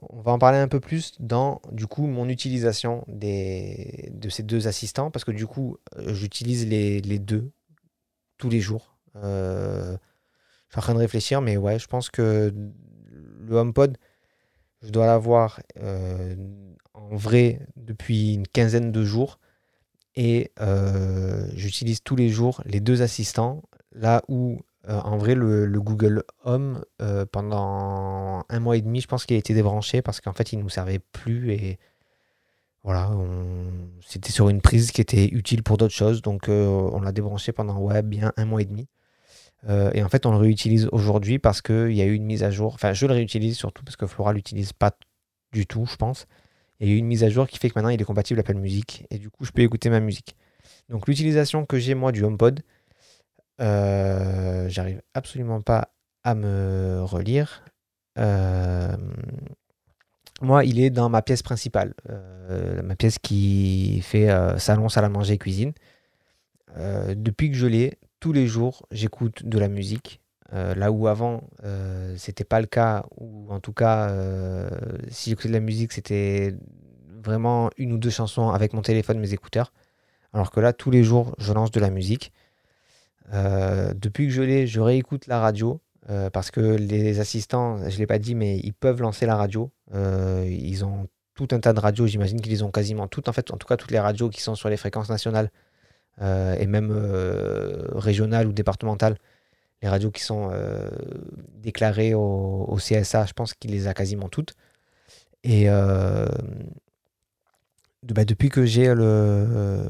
On 0.00 0.22
va 0.22 0.32
en 0.32 0.38
parler 0.38 0.58
un 0.58 0.68
peu 0.68 0.80
plus 0.80 1.14
dans 1.20 1.60
du 1.72 1.86
coup 1.86 2.06
mon 2.06 2.28
utilisation 2.28 3.04
des, 3.06 4.10
de 4.12 4.28
ces 4.28 4.42
deux 4.42 4.66
assistants 4.66 5.10
parce 5.10 5.24
que 5.24 5.30
du 5.30 5.46
coup 5.46 5.76
euh, 5.96 6.14
j'utilise 6.14 6.66
les, 6.66 7.18
deux 7.18 7.50
tous 8.38 8.48
les 8.48 8.60
jours. 8.60 8.96
Euh, 9.16 9.96
je 10.68 10.72
suis 10.72 10.78
en 10.78 10.82
train 10.82 10.94
de 10.94 10.98
réfléchir, 10.98 11.42
mais 11.42 11.56
ouais, 11.56 11.78
je 11.78 11.86
pense 11.86 12.10
que 12.10 12.52
le 13.40 13.56
HomePod, 13.56 13.98
je 14.82 14.90
dois 14.90 15.06
l'avoir 15.06 15.60
euh, 15.82 16.34
en 16.94 17.16
vrai 17.16 17.60
depuis 17.76 18.34
une 18.34 18.46
quinzaine 18.46 18.92
de 18.92 19.04
jours 19.04 19.38
et 20.14 20.50
j'utilise 21.54 22.02
tous 22.02 22.16
les 22.16 22.28
jours 22.28 22.62
les 22.64 22.80
deux 22.80 23.02
assistants 23.02 23.62
là 23.92 24.22
où 24.28 24.60
euh, 24.88 25.00
en 25.00 25.18
vrai, 25.18 25.34
le, 25.34 25.68
Google 25.80 26.22
Home, 26.44 26.82
euh, 27.02 27.26
pendant 27.26 28.44
un 28.48 28.60
mois 28.60 28.76
et 28.76 28.80
demi, 28.80 29.00
je 29.00 29.08
pense 29.08 29.26
qu'il 29.26 29.36
a 29.36 29.38
été 29.38 29.52
débranché 29.54 30.02
parce 30.02 30.20
qu'en 30.20 30.32
fait, 30.32 30.52
il 30.52 30.58
ne 30.58 30.62
nous 30.62 30.68
servait 30.70 31.00
plus 31.00 31.52
et 31.52 31.78
voilà, 32.84 33.10
c'était 34.06 34.30
sur 34.30 34.48
une 34.48 34.62
prise 34.62 34.92
qui 34.92 35.00
était 35.00 35.26
utile 35.26 35.62
pour 35.62 35.76
d'autres 35.76 35.94
choses. 35.94 36.22
Donc, 36.22 36.48
euh, 36.48 36.66
on 36.92 37.00
l'a 37.00 37.12
débranché 37.12 37.52
pendant 37.52 37.78
ouais, 37.78 38.02
bien 38.02 38.32
un 38.36 38.44
mois 38.46 38.62
et 38.62 38.64
demi. 38.64 38.88
et 39.68 40.02
en 40.02 40.08
fait, 40.08 40.24
on 40.26 40.30
le 40.30 40.38
réutilise 40.38 40.88
aujourd'hui 40.92 41.38
parce 41.38 41.60
qu'il 41.60 41.92
y 41.92 42.00
a 42.02 42.06
eu 42.06 42.14
une 42.14 42.24
mise 42.24 42.42
à 42.44 42.50
jour. 42.50 42.74
Enfin, 42.74 42.92
je 42.94 43.06
le 43.06 43.12
réutilise 43.12 43.56
surtout 43.56 43.84
parce 43.84 43.96
que 43.96 44.06
Flora 44.06 44.32
l'utilise 44.32 44.72
pas 44.72 44.92
du 45.52 45.66
tout, 45.66 45.86
je 45.86 45.96
pense. 45.96 46.26
Il 46.80 46.88
y 46.88 46.92
a 46.92 46.94
eu 46.94 46.98
une 46.98 47.06
mise 47.06 47.24
à 47.24 47.28
jour 47.30 47.48
qui 47.48 47.58
fait 47.58 47.68
que 47.68 47.74
maintenant 47.76 47.90
il 47.90 48.00
est 48.00 48.04
compatible 48.04 48.40
Apple 48.40 48.54
Music 48.54 49.04
et 49.10 49.18
du 49.18 49.30
coup, 49.30 49.44
je 49.44 49.50
peux 49.50 49.62
écouter 49.62 49.90
ma 49.90 50.00
musique. 50.00 50.36
Donc, 50.88 51.08
l'utilisation 51.08 51.66
que 51.66 51.78
j'ai 51.78 51.94
moi 51.94 52.12
du 52.12 52.24
HomePod, 52.24 52.62
euh, 53.60 54.68
j'arrive 54.68 55.02
absolument 55.14 55.60
pas 55.60 55.90
à 56.24 56.34
me 56.34 57.00
relire. 57.02 57.64
Euh, 58.18 58.96
moi, 60.40 60.64
il 60.64 60.80
est 60.80 60.90
dans 60.90 61.08
ma 61.08 61.22
pièce 61.22 61.42
principale, 61.42 61.94
euh, 62.08 62.82
ma 62.82 62.94
pièce 62.94 63.18
qui 63.18 64.00
fait 64.02 64.28
salon, 64.58 64.88
salle 64.88 65.04
à 65.04 65.08
manger, 65.08 65.38
cuisine. 65.38 65.72
depuis 66.76 67.50
que 67.50 67.56
je 67.56 67.66
l'ai, 67.66 67.98
tous 68.20 68.32
les 68.32 68.46
jours, 68.46 68.86
j'écoute 68.90 69.44
de 69.44 69.58
la 69.58 69.68
musique. 69.68 70.20
là 70.52 70.92
où 70.92 71.08
avant, 71.08 71.42
c'était 72.16 72.44
pas 72.44 72.60
le 72.60 72.66
cas, 72.66 73.04
ou 73.16 73.52
en 73.52 73.60
tout 73.60 73.72
cas, 73.72 74.14
si 75.08 75.30
j'écoutais 75.30 75.48
de 75.48 75.54
la 75.54 75.60
musique, 75.60 75.92
c'était 75.92 76.54
vraiment 77.24 77.70
une 77.76 77.92
ou 77.92 77.98
deux 77.98 78.10
chansons 78.10 78.50
avec 78.50 78.72
mon 78.72 78.82
téléphone, 78.82 79.18
mes 79.18 79.32
écouteurs. 79.32 79.72
Alors 80.32 80.50
que 80.50 80.60
là, 80.60 80.72
tous 80.72 80.90
les 80.90 81.02
jours, 81.02 81.34
je 81.38 81.52
lance 81.52 81.70
de 81.70 81.80
la 81.80 81.90
musique. 81.90 82.32
Euh, 83.32 83.92
depuis 83.94 84.26
que 84.26 84.32
je 84.32 84.42
l'ai, 84.42 84.66
je 84.66 84.80
réécoute 84.80 85.26
la 85.26 85.40
radio 85.40 85.80
euh, 86.10 86.30
parce 86.30 86.50
que 86.50 86.60
les 86.60 87.20
assistants, 87.20 87.78
je 87.88 87.94
ne 87.94 87.98
l'ai 87.98 88.06
pas 88.06 88.18
dit, 88.18 88.34
mais 88.34 88.58
ils 88.58 88.72
peuvent 88.72 89.02
lancer 89.02 89.26
la 89.26 89.36
radio. 89.36 89.70
Euh, 89.94 90.46
ils 90.48 90.84
ont 90.84 91.08
tout 91.34 91.48
un 91.52 91.60
tas 91.60 91.72
de 91.72 91.80
radios, 91.80 92.06
j'imagine 92.06 92.40
qu'ils 92.40 92.64
ont 92.64 92.70
quasiment 92.70 93.06
toutes, 93.06 93.28
en 93.28 93.32
fait, 93.32 93.52
en 93.52 93.56
tout 93.56 93.66
cas 93.66 93.76
toutes 93.76 93.92
les 93.92 94.00
radios 94.00 94.28
qui 94.28 94.40
sont 94.40 94.54
sur 94.54 94.68
les 94.68 94.76
fréquences 94.76 95.08
nationales 95.08 95.50
et 96.20 96.66
même 96.66 96.90
régionales 97.94 98.48
ou 98.48 98.52
départementales. 98.52 99.18
Les 99.82 99.88
radios 99.88 100.10
qui 100.10 100.24
sont 100.24 100.50
déclarées 101.54 102.12
au, 102.12 102.64
au, 102.68 102.76
CSA, 102.78 103.26
je 103.26 103.32
pense 103.34 103.54
qu'il 103.54 103.70
les 103.70 103.86
a 103.86 103.94
quasiment 103.94 104.28
toutes. 104.28 104.54
Et, 105.44 105.68
bah, 108.04 108.24
depuis 108.24 108.48
que 108.48 108.64
j'ai 108.64 108.94
le, 108.94 109.86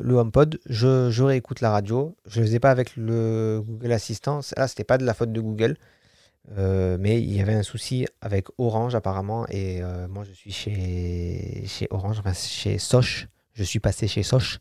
le 0.00 0.14
HomePod, 0.14 0.58
je, 0.66 1.22
réécoute 1.22 1.60
la 1.60 1.70
radio. 1.70 2.16
Je 2.26 2.38
ne 2.38 2.42
le 2.42 2.46
faisais 2.48 2.60
pas 2.60 2.70
avec 2.70 2.96
le 2.96 3.62
Google 3.64 3.92
Assistant. 3.92 4.40
Là, 4.56 4.68
c'était 4.68 4.84
pas 4.84 4.98
de 4.98 5.04
la 5.04 5.14
faute 5.14 5.32
de 5.32 5.40
Google. 5.40 5.76
Euh, 6.56 6.96
mais 6.98 7.20
il 7.20 7.34
y 7.34 7.40
avait 7.40 7.54
un 7.54 7.62
souci 7.62 8.06
avec 8.20 8.48
Orange 8.58 8.94
apparemment. 8.94 9.46
Et 9.48 9.82
euh, 9.82 10.08
moi, 10.08 10.24
je 10.24 10.32
suis 10.32 10.52
chez, 10.52 11.88
Orange, 11.90 12.18
enfin 12.18 12.34
chez 12.34 12.78
Soch. 12.78 13.28
Je 13.54 13.64
suis 13.64 13.80
passé 13.80 14.08
chez 14.08 14.22
Soch. 14.22 14.60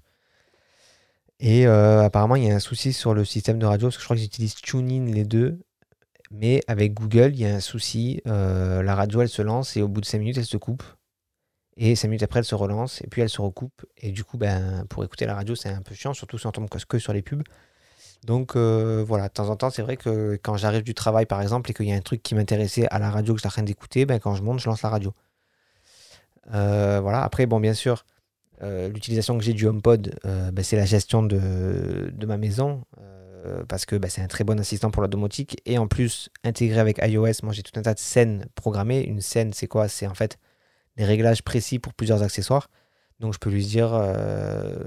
Et 1.40 1.68
euh, 1.68 2.04
apparemment, 2.04 2.36
il 2.36 2.46
y 2.46 2.52
a 2.52 2.56
un 2.56 2.60
souci 2.60 2.94
sur 2.94 3.14
le 3.14 3.26
système 3.26 3.60
de 3.60 3.66
radio. 3.66 3.88
Parce 3.88 3.98
que 3.98 4.02
je 4.02 4.06
crois 4.06 4.16
que 4.16 4.22
j'utilise 4.22 4.56
TuneIn 4.56 5.12
les 5.12 5.26
deux. 5.26 5.60
Mais 6.32 6.62
avec 6.68 6.94
Google, 6.94 7.32
il 7.34 7.42
y 7.42 7.46
a 7.46 7.54
un 7.56 7.60
souci. 7.60 8.22
la 8.26 8.96
radio, 8.96 9.22
elle 9.22 9.30
se 9.30 9.42
lance 9.42 9.76
et 9.76 9.82
au 9.82 9.90
bout 9.90 10.02
de 10.02 10.06
5 10.06 10.20
minutes, 10.20 10.38
elle 10.38 10.46
se 10.46 10.58
coupe. 10.58 10.84
Et 11.78 11.96
5 11.96 12.08
minutes 12.08 12.24
après, 12.24 12.40
elle 12.40 12.46
se 12.46 12.56
relance 12.56 13.02
et 13.02 13.08
puis 13.08 13.22
elle 13.22 13.30
se 13.30 13.40
recoupe. 13.40 13.86
Et 13.98 14.12
du 14.12 14.24
coup, 14.24 14.38
ben, 14.38 14.86
pour 14.90 15.04
écouter 15.04 15.26
la 15.26 15.36
radio, 15.36 15.56
c'est 15.56 15.70
un 15.70 15.82
peu 15.82 15.94
chiant, 15.94 16.14
surtout 16.14 16.38
si 16.40 16.48
on 16.48 16.52
tombe 16.52 16.70
que 16.70 17.00
sur 17.00 17.14
les 17.14 17.22
pubs. 17.22 17.44
Donc 18.24 18.56
euh, 18.56 19.04
voilà, 19.08 19.28
de 19.28 19.34
temps 19.34 19.50
en 19.50 19.56
temps, 19.56 19.70
c'est 19.70 19.84
vrai 19.84 19.96
que 19.96 20.40
quand 20.42 20.58
j'arrive 20.58 20.84
du 20.84 20.96
travail, 20.96 21.28
par 21.28 21.40
exemple, 21.42 21.70
et 21.70 21.74
qu'il 21.76 21.88
y 21.88 21.94
a 21.94 21.96
un 21.96 22.02
truc 22.02 22.24
qui 22.24 22.34
m'intéressait 22.34 22.88
à 22.90 22.98
la 22.98 23.12
radio 23.12 23.34
que 23.34 23.38
je 23.38 23.42
suis 23.42 23.48
en 23.48 23.52
train 23.52 23.64
d'écouter, 23.64 24.06
ben, 24.06 24.20
quand 24.20 24.34
je 24.34 24.42
monte, 24.42 24.60
je 24.60 24.68
lance 24.68 24.82
la 24.82 24.90
radio. 24.90 25.14
Euh, 26.54 27.00
voilà, 27.02 27.24
après, 27.24 27.46
bon, 27.46 27.60
bien 27.60 27.74
sûr, 27.76 28.06
euh, 28.64 28.90
l'utilisation 28.90 29.38
que 29.38 29.44
j'ai 29.44 29.54
du 29.54 29.68
HomePod, 29.68 30.20
ben, 30.24 30.64
c'est 30.64 30.78
la 30.78 30.86
gestion 30.86 31.22
de, 31.22 32.12
de 32.12 32.26
ma 32.26 32.38
maison, 32.38 32.84
parce 33.70 33.86
que 33.86 33.96
ben, 33.96 34.10
c'est 34.10 34.22
un 34.22 34.28
très 34.28 34.44
bon 34.44 34.60
assistant 34.60 34.90
pour 34.90 35.04
la 35.04 35.08
domotique. 35.08 35.62
Et 35.66 35.78
en 35.78 35.88
plus, 35.88 36.30
intégré 36.44 36.80
avec 36.80 37.00
iOS, 37.04 37.44
moi 37.44 37.54
j'ai 37.54 37.64
tout 37.64 37.80
un 37.80 37.84
tas 37.84 37.94
de 37.94 38.00
scènes 38.00 38.48
programmées. 38.56 39.04
Une 39.04 39.22
scène, 39.22 39.54
c'est 39.54 39.68
quoi? 39.68 39.88
C'est 39.88 40.08
en 40.08 40.16
fait 40.16 40.38
des 40.98 41.06
réglages 41.06 41.44
précis 41.44 41.80
pour 41.80 41.94
plusieurs 41.94 42.24
accessoires. 42.24 42.70
Donc 43.20 43.34
je 43.34 43.40
peux 43.40 43.50
lui 43.50 43.66
dire, 43.66 43.94
euh, 43.94 44.84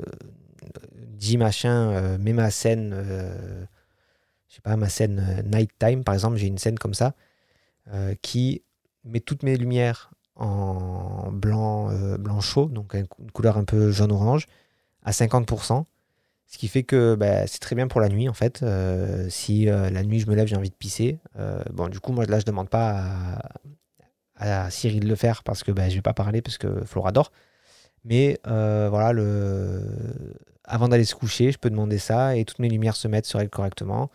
dis 1.21 1.37
machin, 1.37 1.91
euh, 1.91 2.19
ma 2.19 2.51
scène, 2.51 2.93
euh, 2.95 3.65
je 4.49 4.57
sais 4.57 4.63
pas, 4.63 4.77
ma 4.77 4.89
scène 4.89 5.25
euh, 5.39 5.43
nighttime 5.43 6.05
par 6.05 6.15
exemple, 6.15 6.37
j'ai 6.37 6.47
une 6.47 6.59
scène 6.59 6.79
comme 6.79 6.95
ça, 6.95 7.15
qui 8.23 8.63
met 9.03 9.19
toutes 9.19 9.43
mes 9.43 9.57
lumières 9.57 10.13
en 10.37 11.33
blanc, 11.33 11.91
blanc 12.19 12.41
chaud, 12.41 12.67
donc 12.67 12.95
une 12.95 13.31
couleur 13.33 13.59
un 13.59 13.65
peu 13.65 13.91
jaune-orange, 13.91 14.47
à 15.03 15.11
50%. 15.11 15.87
Ce 16.47 16.59
qui 16.59 16.69
fait 16.69 16.85
que 16.85 17.17
bah, 17.17 17.49
c'est 17.49 17.59
très 17.59 17.75
bien 17.75 17.89
pour 17.89 18.01
la 18.01 18.09
nuit 18.09 18.29
en 18.29 18.33
fait. 18.33 18.65
si 19.29 19.65
la 19.65 20.03
nuit 20.05 20.21
je 20.21 20.29
me 20.29 20.37
lève, 20.37 20.47
j'ai 20.47 20.55
envie 20.55 20.71
de 20.71 20.75
pisser. 20.75 21.19
bon, 21.73 21.89
du 21.89 21.99
coup, 21.99 22.13
moi 22.13 22.27
là 22.27 22.39
je 22.39 22.45
demande 22.45 22.69
pas 22.69 22.91
à, 22.91 23.43
à 24.41 24.71
Cyril 24.71 25.01
de 25.01 25.09
le 25.09 25.17
faire 25.17 25.43
parce 25.43 25.63
que 25.63 25.73
ben, 25.73 25.89
je 25.91 25.97
vais 25.97 26.03
pas 26.03 26.15
parler 26.15 26.43
parce 26.43 26.59
que 26.59 26.85
Flora 26.85 27.13
dort. 27.13 27.31
Mais 28.05 28.39
euh, 28.47 28.89
voilà, 28.91 29.13
le... 29.13 29.83
avant 30.65 30.89
d'aller 30.89 31.05
se 31.05 31.15
coucher, 31.15 31.53
je 31.53 31.59
peux 31.59 31.71
demander 31.71 31.99
ça 31.99 32.37
et 32.37 32.45
toutes 32.45 32.59
mes 32.59 32.69
lumières 32.69 32.97
se 32.97 33.09
mettent 33.09 33.27
sur 33.27 33.41
elle 33.41 33.51
correctement. 33.51 34.11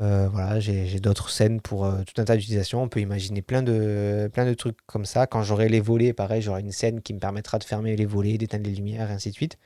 Euh, 0.00 0.28
voilà, 0.32 0.60
j'ai 0.60 0.98
d'autres 1.00 1.28
scènes 1.28 1.60
pour 1.60 1.84
euh, 1.84 2.02
tout 2.04 2.20
un 2.20 2.24
tas 2.24 2.36
d'utilisations. 2.36 2.82
On 2.82 2.88
peut 2.88 3.00
imaginer 3.00 3.42
plein 3.42 3.62
de, 3.62 4.30
plein 4.32 4.46
de 4.46 4.54
trucs 4.54 4.78
comme 4.86 5.04
ça. 5.04 5.26
Quand 5.26 5.42
j'aurai 5.42 5.68
les 5.68 5.80
volets, 5.80 6.14
pareil, 6.14 6.40
j'aurai 6.40 6.62
une 6.62 6.72
scène 6.72 7.02
qui 7.02 7.12
me 7.12 7.18
permettra 7.18 7.58
de 7.58 7.64
fermer 7.64 7.96
les 7.96 8.06
volets, 8.06 8.38
d'éteindre 8.38 8.64
les 8.64 8.74
lumières, 8.74 9.10
et 9.10 9.12
ainsi 9.12 9.30
de 9.30 9.34
suite. 9.34 9.58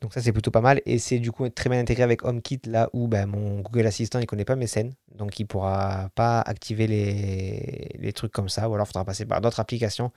Donc 0.00 0.14
ça 0.14 0.22
c'est 0.22 0.32
plutôt 0.32 0.50
pas 0.50 0.60
mal. 0.60 0.80
Et 0.86 0.98
c'est 0.98 1.18
du 1.18 1.32
coup 1.32 1.48
très 1.48 1.70
bien 1.70 1.80
intégré 1.80 2.02
avec 2.02 2.24
HomeKit 2.24 2.60
là 2.66 2.90
où 2.92 3.08
ben, 3.08 3.26
mon 3.26 3.60
Google 3.60 3.86
Assistant 3.86 4.18
il 4.18 4.26
connaît 4.26 4.44
pas 4.44 4.56
mes 4.56 4.66
scènes. 4.66 4.94
Donc 5.14 5.38
il 5.40 5.46
pourra 5.46 6.10
pas 6.14 6.40
activer 6.40 6.86
les, 6.86 7.90
les 7.98 8.12
trucs 8.12 8.32
comme 8.32 8.48
ça. 8.48 8.68
Ou 8.68 8.74
alors 8.74 8.86
il 8.86 8.92
faudra 8.92 9.04
passer 9.04 9.26
par 9.26 9.40
d'autres 9.40 9.60
applications 9.60 10.12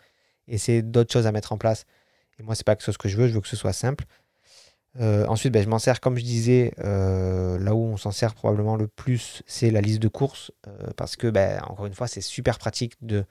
et 0.47 0.58
c'est 0.58 0.82
d'autres 0.82 1.12
choses 1.12 1.28
à 1.28 1.32
mettre 1.32 1.54
en 1.54 1.58
place. 1.58 1.86
Et 2.39 2.43
moi 2.43 2.56
c'est 2.56 2.65
pas 2.65 2.76
que 2.76 2.84
ce 2.84 2.97
que 2.97 3.10
je 3.10 3.17
veux. 3.17 3.28
Je 3.28 3.34
veux 3.34 3.41
que 3.41 3.47
ce 3.47 3.56
soit 3.56 3.74
simple. 3.74 4.06
Euh, 5.00 5.26
ensuite, 5.28 5.54
ben, 5.54 5.63
je 5.63 5.69
m'en 5.69 5.80
sers, 5.80 6.02
comme 6.02 6.17
je 6.17 6.24
disais, 6.24 6.74
euh, 6.80 7.58
là 7.60 7.74
où 7.74 7.80
on 7.80 7.97
s'en 7.97 8.12
sert 8.12 8.36
probablement 8.36 8.76
le 8.76 8.88
plus, 8.88 9.41
c'est 9.47 9.71
la 9.71 9.80
liste 9.80 10.02
de 10.02 10.10
courses. 10.10 10.52
parce 10.97 11.15
que, 11.15 11.28
ben, 11.28 11.62
encore 11.63 11.86
une 11.86 11.93
fois, 11.93 12.08
c'est 12.08 12.21
super 12.21 12.58
pratique 12.60 12.95
de. 13.02 13.26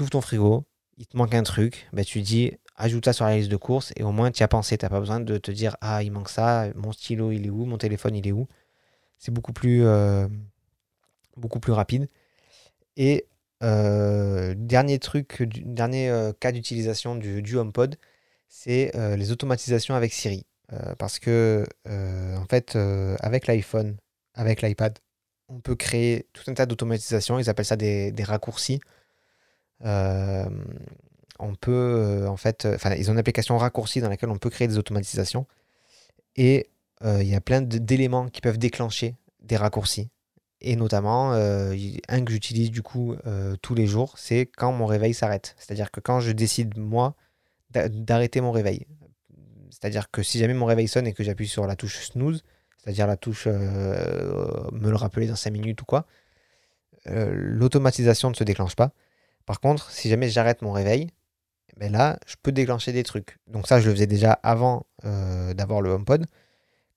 Ouvres 0.00 0.10
ton 0.10 0.20
frigo, 0.20 0.64
il 0.98 1.06
te 1.06 1.16
manque 1.16 1.34
un 1.34 1.42
truc, 1.42 1.88
ben, 1.92 2.04
tu 2.04 2.20
dis 2.20 2.52
ajoute 2.76 3.04
ça 3.04 3.12
sur 3.12 3.24
la 3.24 3.36
liste 3.36 3.50
de 3.50 3.56
courses 3.56 3.92
et 3.96 4.02
au 4.02 4.12
moins 4.12 4.30
tu 4.30 4.42
as 4.42 4.48
pensé. 4.48 4.78
Tu 4.78 4.84
n'as 4.84 4.90
pas 4.90 5.00
besoin 5.00 5.20
de 5.20 5.38
te 5.38 5.50
dire 5.50 5.76
ah, 5.80 6.02
il 6.02 6.12
manque 6.12 6.28
ça, 6.28 6.66
mon 6.74 6.92
stylo 6.92 7.32
il 7.32 7.46
est 7.46 7.50
où, 7.50 7.64
mon 7.64 7.78
téléphone 7.78 8.14
il 8.16 8.26
est 8.26 8.32
où. 8.32 8.46
C'est 9.18 9.32
beaucoup 9.32 9.52
plus, 9.52 9.84
beaucoup 11.36 11.60
plus 11.60 11.72
rapide. 11.72 12.08
Et 12.96 13.26
euh, 13.62 14.54
dernier 14.56 14.98
truc, 14.98 15.42
dernier 15.64 16.10
euh, 16.10 16.32
cas 16.32 16.52
d'utilisation 16.52 17.16
du, 17.16 17.56
HomePod, 17.56 17.96
c'est 18.48 18.94
euh, 18.96 19.16
les 19.16 19.32
automatisations 19.32 19.94
avec 19.94 20.12
Siri. 20.12 20.46
parce 20.98 21.18
que, 21.18 21.66
en 21.86 22.44
fait, 22.50 22.76
avec 23.20 23.46
l'iPhone, 23.46 23.96
avec 24.34 24.62
l'iPad, 24.62 24.98
on 25.48 25.60
peut 25.60 25.76
créer 25.76 26.26
tout 26.32 26.42
un 26.48 26.54
tas 26.54 26.66
d'automatisations. 26.66 27.38
Ils 27.38 27.48
appellent 27.50 27.64
ça 27.66 27.76
des, 27.76 28.12
raccourcis. 28.24 28.80
On 31.38 31.54
peut, 31.54 32.26
en 32.28 32.36
fait, 32.36 32.66
enfin, 32.74 32.94
ils 32.94 33.10
ont 33.10 33.12
une 33.12 33.18
application 33.18 33.56
raccourci 33.58 34.00
dans 34.00 34.08
laquelle 34.08 34.30
on 34.30 34.38
peut 34.38 34.50
créer 34.50 34.68
des 34.68 34.78
automatisations. 34.78 35.46
Et 36.36 36.68
il 37.04 37.26
y 37.26 37.34
a 37.34 37.40
plein 37.40 37.60
d'éléments 37.60 38.28
qui 38.28 38.40
peuvent 38.40 38.58
déclencher 38.58 39.16
des 39.42 39.56
raccourcis. 39.56 40.10
Et 40.60 40.76
notamment, 40.76 41.32
euh, 41.34 41.74
un 42.08 42.24
que 42.24 42.32
j'utilise 42.32 42.70
du 42.70 42.82
coup 42.82 43.14
euh, 43.26 43.56
tous 43.60 43.74
les 43.74 43.86
jours, 43.86 44.14
c'est 44.16 44.46
quand 44.46 44.72
mon 44.72 44.86
réveil 44.86 45.12
s'arrête. 45.12 45.54
C'est-à-dire 45.58 45.90
que 45.90 46.00
quand 46.00 46.20
je 46.20 46.32
décide, 46.32 46.78
moi, 46.78 47.14
d'arrêter 47.70 48.40
mon 48.40 48.52
réveil. 48.52 48.86
C'est-à-dire 49.70 50.10
que 50.10 50.22
si 50.22 50.38
jamais 50.38 50.54
mon 50.54 50.64
réveil 50.64 50.88
sonne 50.88 51.06
et 51.06 51.12
que 51.12 51.22
j'appuie 51.22 51.48
sur 51.48 51.66
la 51.66 51.76
touche 51.76 52.06
snooze, 52.06 52.42
c'est-à-dire 52.78 53.06
la 53.06 53.16
touche 53.16 53.44
euh, 53.46 54.70
me 54.72 54.88
le 54.88 54.96
rappeler 54.96 55.26
dans 55.26 55.36
5 55.36 55.50
minutes 55.50 55.82
ou 55.82 55.84
quoi, 55.84 56.06
l'automatisation 57.04 58.30
ne 58.30 58.34
se 58.34 58.42
déclenche 58.42 58.74
pas. 58.74 58.90
Par 59.44 59.60
contre, 59.60 59.92
si 59.92 60.08
jamais 60.08 60.28
j'arrête 60.28 60.62
mon 60.62 60.72
réveil, 60.72 61.10
ben 61.76 61.92
là, 61.92 62.18
je 62.26 62.36
peux 62.42 62.52
déclencher 62.52 62.92
des 62.92 63.02
trucs. 63.02 63.38
Donc 63.46 63.66
ça, 63.66 63.80
je 63.80 63.88
le 63.88 63.94
faisais 63.94 64.06
déjà 64.06 64.32
avant 64.32 64.86
d'avoir 65.02 65.82
le 65.82 65.90
HomePod. 65.90 66.26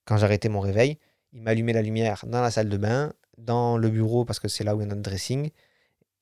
Quand 0.04 0.16
j'arrêtais 0.16 0.48
mon 0.48 0.60
réveil, 0.60 0.98
il 1.32 1.42
m'allumait 1.42 1.72
la 1.72 1.82
lumière 1.82 2.24
dans 2.26 2.40
la 2.40 2.50
salle 2.50 2.68
de 2.68 2.76
bain, 2.76 3.12
dans 3.38 3.76
le 3.76 3.88
bureau 3.88 4.24
parce 4.24 4.40
que 4.40 4.48
c'est 4.48 4.64
là 4.64 4.74
où 4.74 4.80
il 4.80 4.82
y 4.82 4.86
a 4.86 4.88
notre 4.88 5.02
dressing 5.02 5.50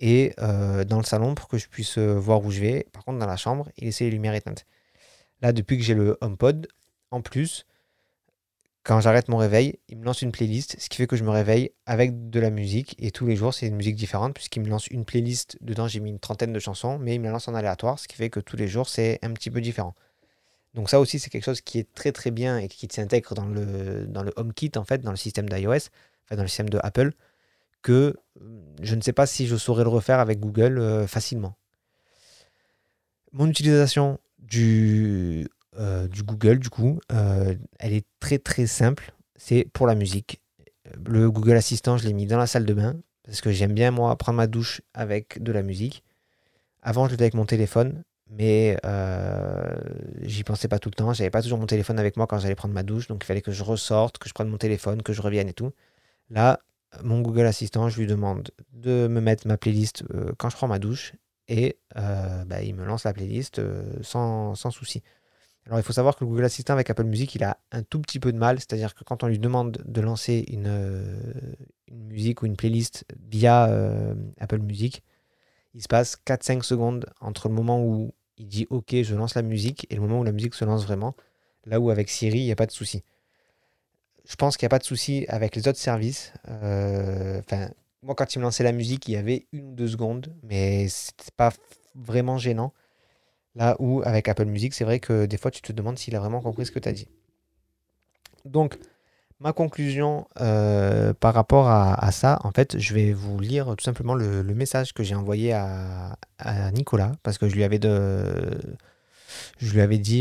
et 0.00 0.34
euh, 0.40 0.84
dans 0.84 0.98
le 0.98 1.04
salon 1.04 1.34
pour 1.34 1.48
que 1.48 1.58
je 1.58 1.68
puisse 1.68 1.98
euh, 1.98 2.14
voir 2.14 2.44
où 2.44 2.50
je 2.50 2.60
vais. 2.60 2.86
Par 2.92 3.04
contre, 3.04 3.18
dans 3.18 3.26
la 3.26 3.36
chambre, 3.36 3.68
il 3.76 3.84
laissait 3.84 4.04
les 4.04 4.10
lumières 4.10 4.34
éteintes. 4.34 4.66
Là, 5.42 5.52
depuis 5.52 5.78
que 5.78 5.84
j'ai 5.84 5.94
le 5.94 6.16
HomePod, 6.20 6.68
en 7.10 7.20
plus, 7.20 7.66
quand 8.88 9.00
j'arrête 9.00 9.28
mon 9.28 9.36
réveil, 9.36 9.78
il 9.90 9.98
me 9.98 10.04
lance 10.06 10.22
une 10.22 10.32
playlist, 10.32 10.76
ce 10.80 10.88
qui 10.88 10.96
fait 10.96 11.06
que 11.06 11.14
je 11.14 11.22
me 11.22 11.28
réveille 11.28 11.72
avec 11.84 12.30
de 12.30 12.40
la 12.40 12.48
musique. 12.48 12.96
Et 12.98 13.10
tous 13.10 13.26
les 13.26 13.36
jours, 13.36 13.52
c'est 13.52 13.66
une 13.66 13.76
musique 13.76 13.96
différente, 13.96 14.32
puisqu'il 14.32 14.62
me 14.62 14.68
lance 14.68 14.86
une 14.86 15.04
playlist. 15.04 15.58
Dedans, 15.60 15.88
j'ai 15.88 16.00
mis 16.00 16.08
une 16.08 16.18
trentaine 16.18 16.54
de 16.54 16.58
chansons, 16.58 16.98
mais 16.98 17.14
il 17.14 17.18
me 17.18 17.26
la 17.26 17.32
lance 17.32 17.48
en 17.48 17.54
aléatoire, 17.54 17.98
ce 17.98 18.08
qui 18.08 18.16
fait 18.16 18.30
que 18.30 18.40
tous 18.40 18.56
les 18.56 18.66
jours, 18.66 18.88
c'est 18.88 19.18
un 19.20 19.34
petit 19.34 19.50
peu 19.50 19.60
différent. 19.60 19.94
Donc 20.72 20.88
ça 20.88 21.00
aussi, 21.00 21.18
c'est 21.18 21.28
quelque 21.28 21.44
chose 21.44 21.60
qui 21.60 21.78
est 21.78 21.92
très 21.92 22.12
très 22.12 22.30
bien 22.30 22.56
et 22.56 22.68
qui 22.68 22.88
s'intègre 22.90 23.34
dans 23.34 23.44
le, 23.44 24.06
dans 24.06 24.22
le 24.22 24.32
HomeKit, 24.36 24.72
en 24.76 24.84
fait, 24.84 25.02
dans 25.02 25.10
le 25.10 25.18
système 25.18 25.50
d'iOS 25.50 25.90
dans 26.30 26.42
le 26.42 26.48
système 26.48 26.70
de 26.70 26.78
Apple, 26.82 27.12
que 27.82 28.14
euh, 28.40 28.60
je 28.80 28.94
ne 28.94 29.00
sais 29.00 29.12
pas 29.12 29.26
si 29.26 29.46
je 29.46 29.56
saurais 29.56 29.84
le 29.84 29.90
refaire 29.90 30.18
avec 30.18 30.40
Google 30.40 30.78
euh, 30.78 31.06
facilement. 31.06 31.56
Mon 33.32 33.48
utilisation 33.48 34.18
du, 34.38 35.48
du 36.10 36.22
Google, 36.22 36.58
du 36.58 36.70
coup, 36.70 37.00
elle 37.08 37.92
est 37.92 38.06
très 38.20 38.38
très 38.38 38.66
simple. 38.66 39.12
C'est 39.36 39.66
pour 39.72 39.86
la 39.86 39.94
musique. 39.94 40.40
Le 41.06 41.30
Google 41.30 41.56
Assistant, 41.56 41.96
je 41.96 42.06
l'ai 42.06 42.12
mis 42.12 42.26
dans 42.26 42.38
la 42.38 42.46
salle 42.46 42.64
de 42.64 42.74
bain 42.74 42.96
parce 43.24 43.40
que 43.40 43.52
j'aime 43.52 43.74
bien, 43.74 43.90
moi, 43.90 44.16
prendre 44.16 44.36
ma 44.36 44.46
douche 44.46 44.80
avec 44.94 45.42
de 45.42 45.52
la 45.52 45.62
musique. 45.62 46.02
Avant, 46.82 47.06
je 47.06 47.12
l'étais 47.12 47.24
avec 47.24 47.34
mon 47.34 47.46
téléphone, 47.46 48.02
mais 48.30 48.76
j'y 50.22 50.44
pensais 50.44 50.68
pas 50.68 50.78
tout 50.78 50.88
le 50.88 50.94
temps. 50.94 51.12
J'avais 51.12 51.30
pas 51.30 51.42
toujours 51.42 51.58
mon 51.58 51.66
téléphone 51.66 51.98
avec 51.98 52.16
moi 52.16 52.26
quand 52.26 52.38
j'allais 52.38 52.54
prendre 52.54 52.74
ma 52.74 52.82
douche, 52.82 53.06
donc 53.06 53.22
il 53.22 53.26
fallait 53.26 53.42
que 53.42 53.52
je 53.52 53.62
ressorte, 53.62 54.18
que 54.18 54.28
je 54.28 54.34
prenne 54.34 54.48
mon 54.48 54.58
téléphone, 54.58 55.02
que 55.02 55.12
je 55.12 55.22
revienne 55.22 55.48
et 55.48 55.54
tout. 55.54 55.72
Là, 56.30 56.60
mon 57.02 57.20
Google 57.20 57.46
Assistant, 57.46 57.88
je 57.88 57.98
lui 58.00 58.06
demande 58.06 58.50
de 58.72 59.08
me 59.08 59.20
mettre 59.20 59.46
ma 59.46 59.56
playlist 59.56 60.04
euh, 60.14 60.32
quand 60.38 60.50
je 60.50 60.56
prends 60.56 60.68
ma 60.68 60.78
douche 60.78 61.12
et 61.48 61.78
euh, 61.96 62.44
bah, 62.44 62.62
il 62.62 62.74
me 62.74 62.84
lance 62.84 63.04
la 63.04 63.12
playlist 63.12 63.58
euh, 63.58 63.82
sans, 64.02 64.54
sans, 64.54 64.70
souci. 64.70 65.02
Alors 65.68 65.78
il 65.78 65.82
faut 65.82 65.92
savoir 65.92 66.16
que 66.16 66.24
le 66.24 66.30
Google 66.30 66.44
Assistant 66.44 66.72
avec 66.72 66.88
Apple 66.90 67.04
Music, 67.04 67.34
il 67.34 67.44
a 67.44 67.58
un 67.72 67.82
tout 67.82 68.00
petit 68.00 68.18
peu 68.18 68.32
de 68.32 68.38
mal, 68.38 68.58
c'est-à-dire 68.58 68.94
que 68.94 69.04
quand 69.04 69.22
on 69.22 69.26
lui 69.28 69.38
demande 69.38 69.82
de 69.84 70.00
lancer 70.00 70.44
une, 70.48 70.66
une 71.88 72.04
musique 72.04 72.42
ou 72.42 72.46
une 72.46 72.56
playlist 72.56 73.04
via 73.30 73.70
Apple 74.38 74.60
Music, 74.60 75.02
il 75.74 75.82
se 75.82 75.88
passe 75.88 76.16
4-5 76.26 76.62
secondes 76.62 77.06
entre 77.20 77.48
le 77.48 77.54
moment 77.54 77.84
où 77.84 78.14
il 78.38 78.48
dit 78.48 78.66
OK, 78.70 78.94
je 79.02 79.14
lance 79.14 79.34
la 79.34 79.42
musique 79.42 79.86
et 79.90 79.96
le 79.96 80.00
moment 80.00 80.20
où 80.20 80.24
la 80.24 80.32
musique 80.32 80.54
se 80.54 80.64
lance 80.64 80.84
vraiment. 80.84 81.14
Là 81.66 81.80
où 81.80 81.90
avec 81.90 82.08
Siri, 82.08 82.38
il 82.38 82.44
n'y 82.44 82.52
a 82.52 82.56
pas 82.56 82.66
de 82.66 82.72
souci. 82.72 83.04
Je 84.24 84.36
pense 84.36 84.56
qu'il 84.56 84.64
n'y 84.66 84.68
a 84.68 84.70
pas 84.70 84.78
de 84.78 84.84
souci 84.84 85.26
avec 85.28 85.56
les 85.56 85.68
autres 85.68 85.78
services. 85.78 86.32
Euh, 86.48 87.40
moi, 88.02 88.14
quand 88.14 88.34
il 88.34 88.38
me 88.38 88.44
lançait 88.44 88.64
la 88.64 88.72
musique, 88.72 89.08
il 89.08 89.12
y 89.12 89.16
avait 89.16 89.46
une 89.52 89.72
ou 89.72 89.74
deux 89.74 89.88
secondes, 89.88 90.34
mais 90.42 90.88
c'était 90.88 91.32
pas 91.36 91.52
vraiment 91.94 92.38
gênant. 92.38 92.72
Là 93.58 93.74
où, 93.80 94.02
avec 94.04 94.28
Apple 94.28 94.44
Music, 94.44 94.72
c'est 94.72 94.84
vrai 94.84 95.00
que 95.00 95.26
des 95.26 95.36
fois, 95.36 95.50
tu 95.50 95.62
te 95.62 95.72
demandes 95.72 95.98
s'il 95.98 96.14
a 96.14 96.20
vraiment 96.20 96.40
compris 96.40 96.64
ce 96.64 96.70
que 96.70 96.78
tu 96.78 96.88
as 96.88 96.92
dit. 96.92 97.08
Donc, 98.44 98.78
ma 99.40 99.52
conclusion 99.52 100.28
euh, 100.40 101.12
par 101.12 101.34
rapport 101.34 101.68
à, 101.68 102.12
ça, 102.12 102.38
en 102.44 102.52
fait, 102.52 102.78
je 102.78 102.94
vais 102.94 103.12
vous 103.12 103.40
lire 103.40 103.74
tout 103.76 103.84
simplement 103.84 104.14
le, 104.14 104.44
message 104.44 104.94
que 104.94 105.02
j'ai 105.02 105.16
envoyé 105.16 105.52
à, 105.52 106.16
Nicolas, 106.72 107.10
parce 107.24 107.36
que 107.36 107.48
je 107.48 107.56
lui 107.56 107.64
avais, 107.64 107.80
dit 107.80 107.88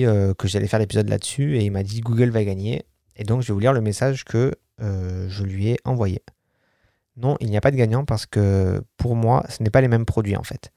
euh, 0.06 0.34
que 0.34 0.48
j'allais 0.48 0.68
faire 0.68 0.80
l'épisode 0.80 1.08
là-dessus, 1.08 1.58
et 1.58 1.64
il 1.64 1.72
m'a 1.72 1.84
dit 1.84 2.02
Google 2.02 2.32
va 2.32 2.44
gagner. 2.44 2.86
Et 3.18 3.24
donc, 3.24 3.44
je 3.44 3.50
vais 3.50 3.54
vous 3.54 3.60
lire 3.60 3.74
le 3.74 3.82
message 3.82 4.26
que 4.26 4.52
euh, 4.82 5.30
je 5.30 5.44
lui 5.44 5.70
ai 5.70 5.78
envoyé. 5.86 6.24
Non, 7.18 7.38
il 7.40 7.52
n'y 7.52 7.58
a 7.58 7.62
pas 7.62 7.72
de 7.72 7.78
gagnant 7.78 8.04
parce 8.04 8.26
que 8.26 8.82
pour 8.98 9.16
moi, 9.16 9.46
ce 9.48 9.62
n'est 9.62 9.70
pas 9.70 9.82
les 9.82 9.88
mêmes 9.88 10.06
produits 10.06 10.36
en 10.36 10.44
fait. 10.44 10.72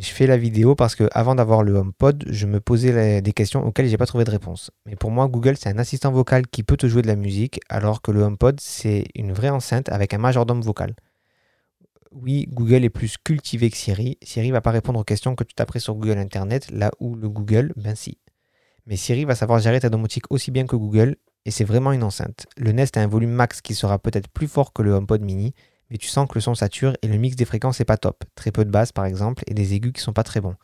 Je 0.00 0.12
fais 0.12 0.26
la 0.26 0.38
vidéo 0.38 0.74
parce 0.74 0.94
que 0.94 1.06
avant 1.12 1.34
d'avoir 1.34 1.62
le 1.62 1.74
HomePod, 1.74 2.24
je 2.26 2.46
me 2.46 2.58
posais 2.58 3.20
des 3.20 3.32
questions 3.32 3.62
auxquelles 3.66 3.86
j'ai 3.86 3.98
pas 3.98 4.06
trouvé 4.06 4.24
de 4.24 4.30
réponse. 4.30 4.70
Mais 4.86 4.96
pour 4.96 5.10
moi, 5.10 5.28
Google, 5.28 5.58
c'est 5.58 5.68
un 5.68 5.76
assistant 5.76 6.10
vocal 6.10 6.46
qui 6.46 6.62
peut 6.62 6.78
te 6.78 6.86
jouer 6.86 7.02
de 7.02 7.06
la 7.06 7.16
musique, 7.16 7.60
alors 7.68 8.00
que 8.00 8.10
le 8.10 8.22
HomePod, 8.22 8.60
c'est 8.60 9.04
une 9.14 9.32
vraie 9.32 9.50
enceinte 9.50 9.90
avec 9.90 10.14
un 10.14 10.18
majordome 10.18 10.62
vocal. 10.62 10.94
Oui, 12.12 12.46
Google 12.48 12.82
est 12.84 12.90
plus 12.90 13.18
cultivé 13.18 13.68
que 13.68 13.76
Siri. 13.76 14.16
Siri 14.22 14.50
va 14.50 14.62
pas 14.62 14.70
répondre 14.70 14.98
aux 14.98 15.04
questions 15.04 15.34
que 15.34 15.44
tu 15.44 15.54
taperais 15.54 15.80
sur 15.80 15.94
Google 15.94 16.16
Internet, 16.16 16.70
là 16.70 16.90
où 16.98 17.14
le 17.14 17.28
Google, 17.28 17.74
ben 17.76 17.94
si. 17.94 18.16
Mais 18.86 18.96
Siri 18.96 19.26
va 19.26 19.34
savoir 19.34 19.58
gérer 19.58 19.80
ta 19.80 19.90
domotique 19.90 20.24
aussi 20.30 20.50
bien 20.50 20.64
que 20.64 20.76
Google 20.76 21.16
et 21.44 21.50
c'est 21.50 21.64
vraiment 21.64 21.92
une 21.92 22.04
enceinte. 22.04 22.46
Le 22.56 22.72
Nest 22.72 22.96
a 22.96 23.02
un 23.02 23.06
volume 23.06 23.32
max 23.32 23.60
qui 23.60 23.74
sera 23.74 23.98
peut-être 23.98 24.28
plus 24.28 24.48
fort 24.48 24.72
que 24.72 24.80
le 24.80 24.92
HomePod 24.92 25.20
mini, 25.20 25.54
mais 25.90 25.98
tu 25.98 26.08
sens 26.08 26.28
que 26.28 26.34
le 26.34 26.40
son 26.40 26.54
sature 26.54 26.94
et 27.02 27.08
le 27.08 27.16
mix 27.16 27.36
des 27.36 27.44
fréquences 27.44 27.78
n'est 27.80 27.84
pas 27.84 27.96
top. 27.96 28.24
Très 28.34 28.52
peu 28.52 28.64
de 28.64 28.70
basses 28.70 28.92
par 28.92 29.04
exemple 29.04 29.42
et 29.46 29.54
des 29.54 29.74
aigus 29.74 29.92
qui 29.92 30.00
sont 30.00 30.12
pas 30.12 30.22
très 30.22 30.40
bons. 30.40 30.54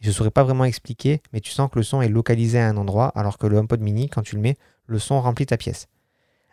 je 0.00 0.08
ne 0.08 0.12
saurais 0.12 0.30
pas 0.30 0.44
vraiment 0.44 0.64
expliquer, 0.64 1.22
mais 1.32 1.40
tu 1.40 1.50
sens 1.50 1.70
que 1.70 1.78
le 1.78 1.82
son 1.82 2.02
est 2.02 2.08
localisé 2.08 2.58
à 2.58 2.68
un 2.68 2.76
endroit 2.76 3.08
alors 3.14 3.38
que 3.38 3.46
le 3.46 3.56
HomePod 3.56 3.80
mini, 3.80 4.08
quand 4.08 4.22
tu 4.22 4.36
le 4.36 4.42
mets, 4.42 4.56
le 4.86 4.98
son 4.98 5.20
remplit 5.20 5.46
ta 5.46 5.56
pièce. 5.56 5.88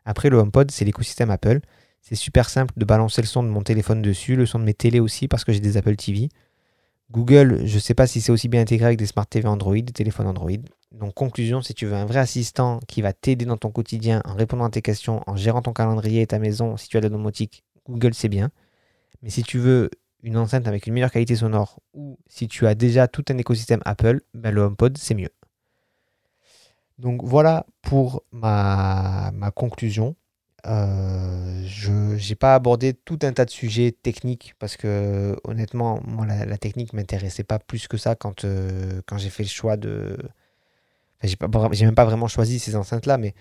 Après 0.05 0.29
le 0.29 0.37
HomePod, 0.37 0.71
c'est 0.71 0.85
l'écosystème 0.85 1.29
Apple. 1.29 1.59
C'est 2.01 2.15
super 2.15 2.49
simple 2.49 2.73
de 2.77 2.85
balancer 2.85 3.21
le 3.21 3.27
son 3.27 3.43
de 3.43 3.49
mon 3.49 3.61
téléphone 3.61 4.01
dessus, 4.01 4.35
le 4.35 4.45
son 4.45 4.59
de 4.59 4.63
mes 4.63 4.73
télés 4.73 4.99
aussi 4.99 5.27
parce 5.27 5.43
que 5.43 5.51
j'ai 5.51 5.59
des 5.59 5.77
Apple 5.77 5.95
TV. 5.95 6.29
Google, 7.11 7.65
je 7.65 7.75
ne 7.75 7.79
sais 7.79 7.93
pas 7.93 8.07
si 8.07 8.21
c'est 8.21 8.31
aussi 8.31 8.47
bien 8.47 8.61
intégré 8.61 8.85
avec 8.85 8.97
des 8.97 9.05
Smart 9.05 9.27
TV 9.27 9.47
Android, 9.47 9.75
des 9.75 9.91
téléphones 9.91 10.27
Android. 10.27 10.51
Donc 10.93 11.13
conclusion, 11.13 11.61
si 11.61 11.73
tu 11.73 11.85
veux 11.85 11.93
un 11.93 12.05
vrai 12.05 12.19
assistant 12.19 12.79
qui 12.87 13.01
va 13.01 13.11
t'aider 13.11 13.45
dans 13.45 13.57
ton 13.57 13.69
quotidien 13.69 14.21
en 14.23 14.33
répondant 14.33 14.63
à 14.63 14.69
tes 14.69 14.81
questions, 14.81 15.21
en 15.27 15.35
gérant 15.35 15.61
ton 15.61 15.73
calendrier 15.73 16.21
et 16.21 16.27
ta 16.27 16.39
maison, 16.39 16.77
si 16.77 16.87
tu 16.87 16.97
as 16.97 17.01
la 17.01 17.09
domotique, 17.09 17.63
Google 17.87 18.13
c'est 18.13 18.29
bien. 18.29 18.51
Mais 19.21 19.29
si 19.29 19.43
tu 19.43 19.59
veux 19.59 19.89
une 20.23 20.37
enceinte 20.37 20.67
avec 20.67 20.87
une 20.87 20.93
meilleure 20.93 21.11
qualité 21.11 21.35
sonore 21.35 21.79
ou 21.93 22.17
si 22.27 22.47
tu 22.47 22.67
as 22.67 22.75
déjà 22.75 23.07
tout 23.07 23.25
un 23.29 23.37
écosystème 23.37 23.81
Apple, 23.85 24.21
ben 24.33 24.53
le 24.53 24.61
HomePod 24.61 24.97
c'est 24.97 25.15
mieux. 25.15 25.31
Donc 26.97 27.23
voilà 27.23 27.65
pour 27.81 28.23
ma, 28.31 29.31
conclusion. 29.55 30.15
Euh, 30.67 31.63
je 31.65 31.91
n'ai 31.91 32.35
pas 32.35 32.53
abordé 32.53 32.93
tout 32.93 33.17
un 33.23 33.33
tas 33.33 33.45
de 33.45 33.49
sujets 33.49 33.91
techniques 33.91 34.53
parce 34.59 34.77
que 34.77 35.35
honnêtement, 35.43 35.99
moi, 36.05 36.27
la, 36.27 36.45
la 36.45 36.57
technique 36.59 36.93
m'intéressait 36.93 37.43
pas 37.43 37.57
plus 37.57 37.87
que 37.87 37.97
ça 37.97 38.13
quand, 38.13 38.45
euh, 38.45 39.01
quand 39.07 39.17
j'ai 39.17 39.31
fait 39.31 39.43
le 39.43 39.49
choix 39.49 39.77
de. 39.77 40.17
Enfin, 41.23 41.69
j'ai 41.71 41.85
même 41.85 41.95
pas 41.95 42.05
vraiment 42.05 42.27
choisi 42.27 42.59
ces 42.59 42.75
enceintes-là, 42.75 43.17
mais 43.17 43.33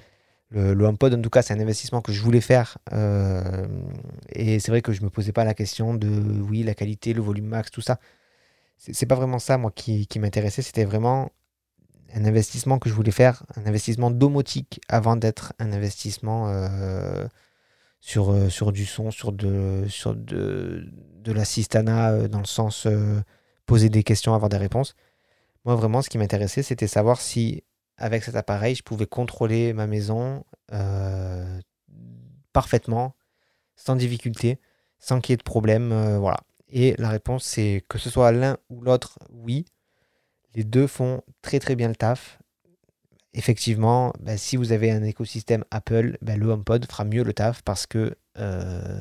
le, 0.51 0.75
le, 0.75 0.85
HomePod, 0.85 1.15
en 1.15 1.23
tout 1.23 1.31
cas, 1.31 1.43
c'est 1.43 1.55
un 1.55 1.61
investissement 1.61 2.01
que 2.01 2.13
je 2.13 2.21
voulais 2.23 2.41
faire. 2.41 2.79
Euh, 2.93 3.67
et 4.31 4.59
c'est 4.59 4.71
vrai 4.71 4.83
que 4.83 4.93
je 4.93 5.03
me 5.03 5.11
posais 5.11 5.33
pas 5.33 5.45
la 5.45 5.55
question 5.55 5.95
de, 5.95 6.09
oui, 6.09 6.63
la 6.63 6.75
qualité, 6.75 7.13
le 7.13 7.23
volume 7.23 7.47
max, 7.47 7.71
tout 7.71 7.81
ça. 7.81 7.99
C'est 8.77 9.07
pas 9.07 9.15
vraiment 9.15 9.39
ça, 9.39 9.59
moi, 9.59 9.71
qui, 9.71 10.09
m'intéressait. 10.19 10.63
C'était 10.63 10.85
vraiment 10.85 11.31
un 12.15 12.25
investissement 12.25 12.79
que 12.79 12.89
je 12.89 12.95
voulais 12.95 13.13
faire, 13.13 13.45
un 13.57 13.67
investissement 13.67 14.11
domotique 14.11 14.81
avant 14.89 15.17
d'être 15.17 15.53
un 15.59 15.73
investissement 15.73 16.49
euh, 16.49 17.27
sur, 18.01 18.33
euh, 18.33 18.49
sur 18.49 18.73
du 18.73 18.87
son, 18.87 19.11
sur 19.11 19.33
de, 19.33 19.85
sur 19.89 20.17
de, 20.17 20.89
de 21.23 21.33
l'assistana 21.33 22.27
dans 22.27 22.41
le 22.41 22.47
sens 22.47 22.89
poser 23.67 23.89
des 23.89 24.03
questions, 24.03 24.35
avoir 24.35 24.49
des 24.49 24.57
réponses. 24.57 24.97
Moi, 25.65 25.77
vraiment, 25.77 26.03
ce 26.03 26.09
qui 26.09 26.19
m'intéressait, 26.19 26.63
c'était 26.63 26.89
savoir 26.89 27.21
si, 27.21 27.63
avec 28.01 28.25
cet 28.25 28.37
appareil, 28.37 28.75
je 28.75 28.83
pouvais 28.83 29.07
contrôler 29.07 29.73
ma 29.73 29.87
maison 29.87 30.45
parfaitement, 32.53 33.15
sans 33.77 33.97
difficulté, 33.97 34.59
sans 34.99 35.21
qu'il 35.21 35.33
y 35.33 35.35
ait 35.35 35.37
de 35.37 35.43
problème. 35.43 36.17
voilà. 36.19 36.39
Et 36.73 36.95
la 36.99 37.09
réponse, 37.09 37.45
c'est 37.45 37.85
que 37.89 37.99
ce 37.99 38.11
soit 38.11 38.33
l'un 38.33 38.57
ou 38.69 38.81
l'autre, 38.81 39.19
oui. 39.31 39.65
Les 40.55 40.65
deux 40.65 40.87
font 40.87 41.23
très 41.43 41.59
très 41.59 41.77
bien 41.77 41.89
le 41.89 41.97
taf. 41.97 42.39
Effectivement, 43.35 44.13
bah, 44.21 44.37
si 44.37 44.57
vous 44.57 44.73
avez 44.73 44.91
un 44.91 45.03
écosystème 45.03 45.65
Apple, 45.71 46.19
bah, 46.23 46.37
le 46.37 46.47
HomePod 46.49 46.85
fera 46.87 47.05
mieux 47.05 47.23
le 47.23 47.33
taf 47.33 47.63
parce 47.63 47.87
que 47.87 48.17
euh, 48.39 49.01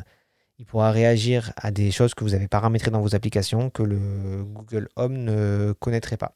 il 0.60 0.66
pourra 0.66 0.92
réagir 0.92 1.54
à 1.56 1.72
des 1.72 1.92
choses 1.92 2.14
que 2.14 2.24
vous 2.24 2.36
avez 2.36 2.48
paramétrées 2.48 2.92
dans 2.92 3.02
vos 3.02 3.16
applications 3.16 3.70
que 3.70 3.82
le 3.82 4.44
Google 4.44 4.90
Home 4.96 5.18
ne 5.18 5.74
connaîtrait 5.80 6.18
pas. 6.18 6.36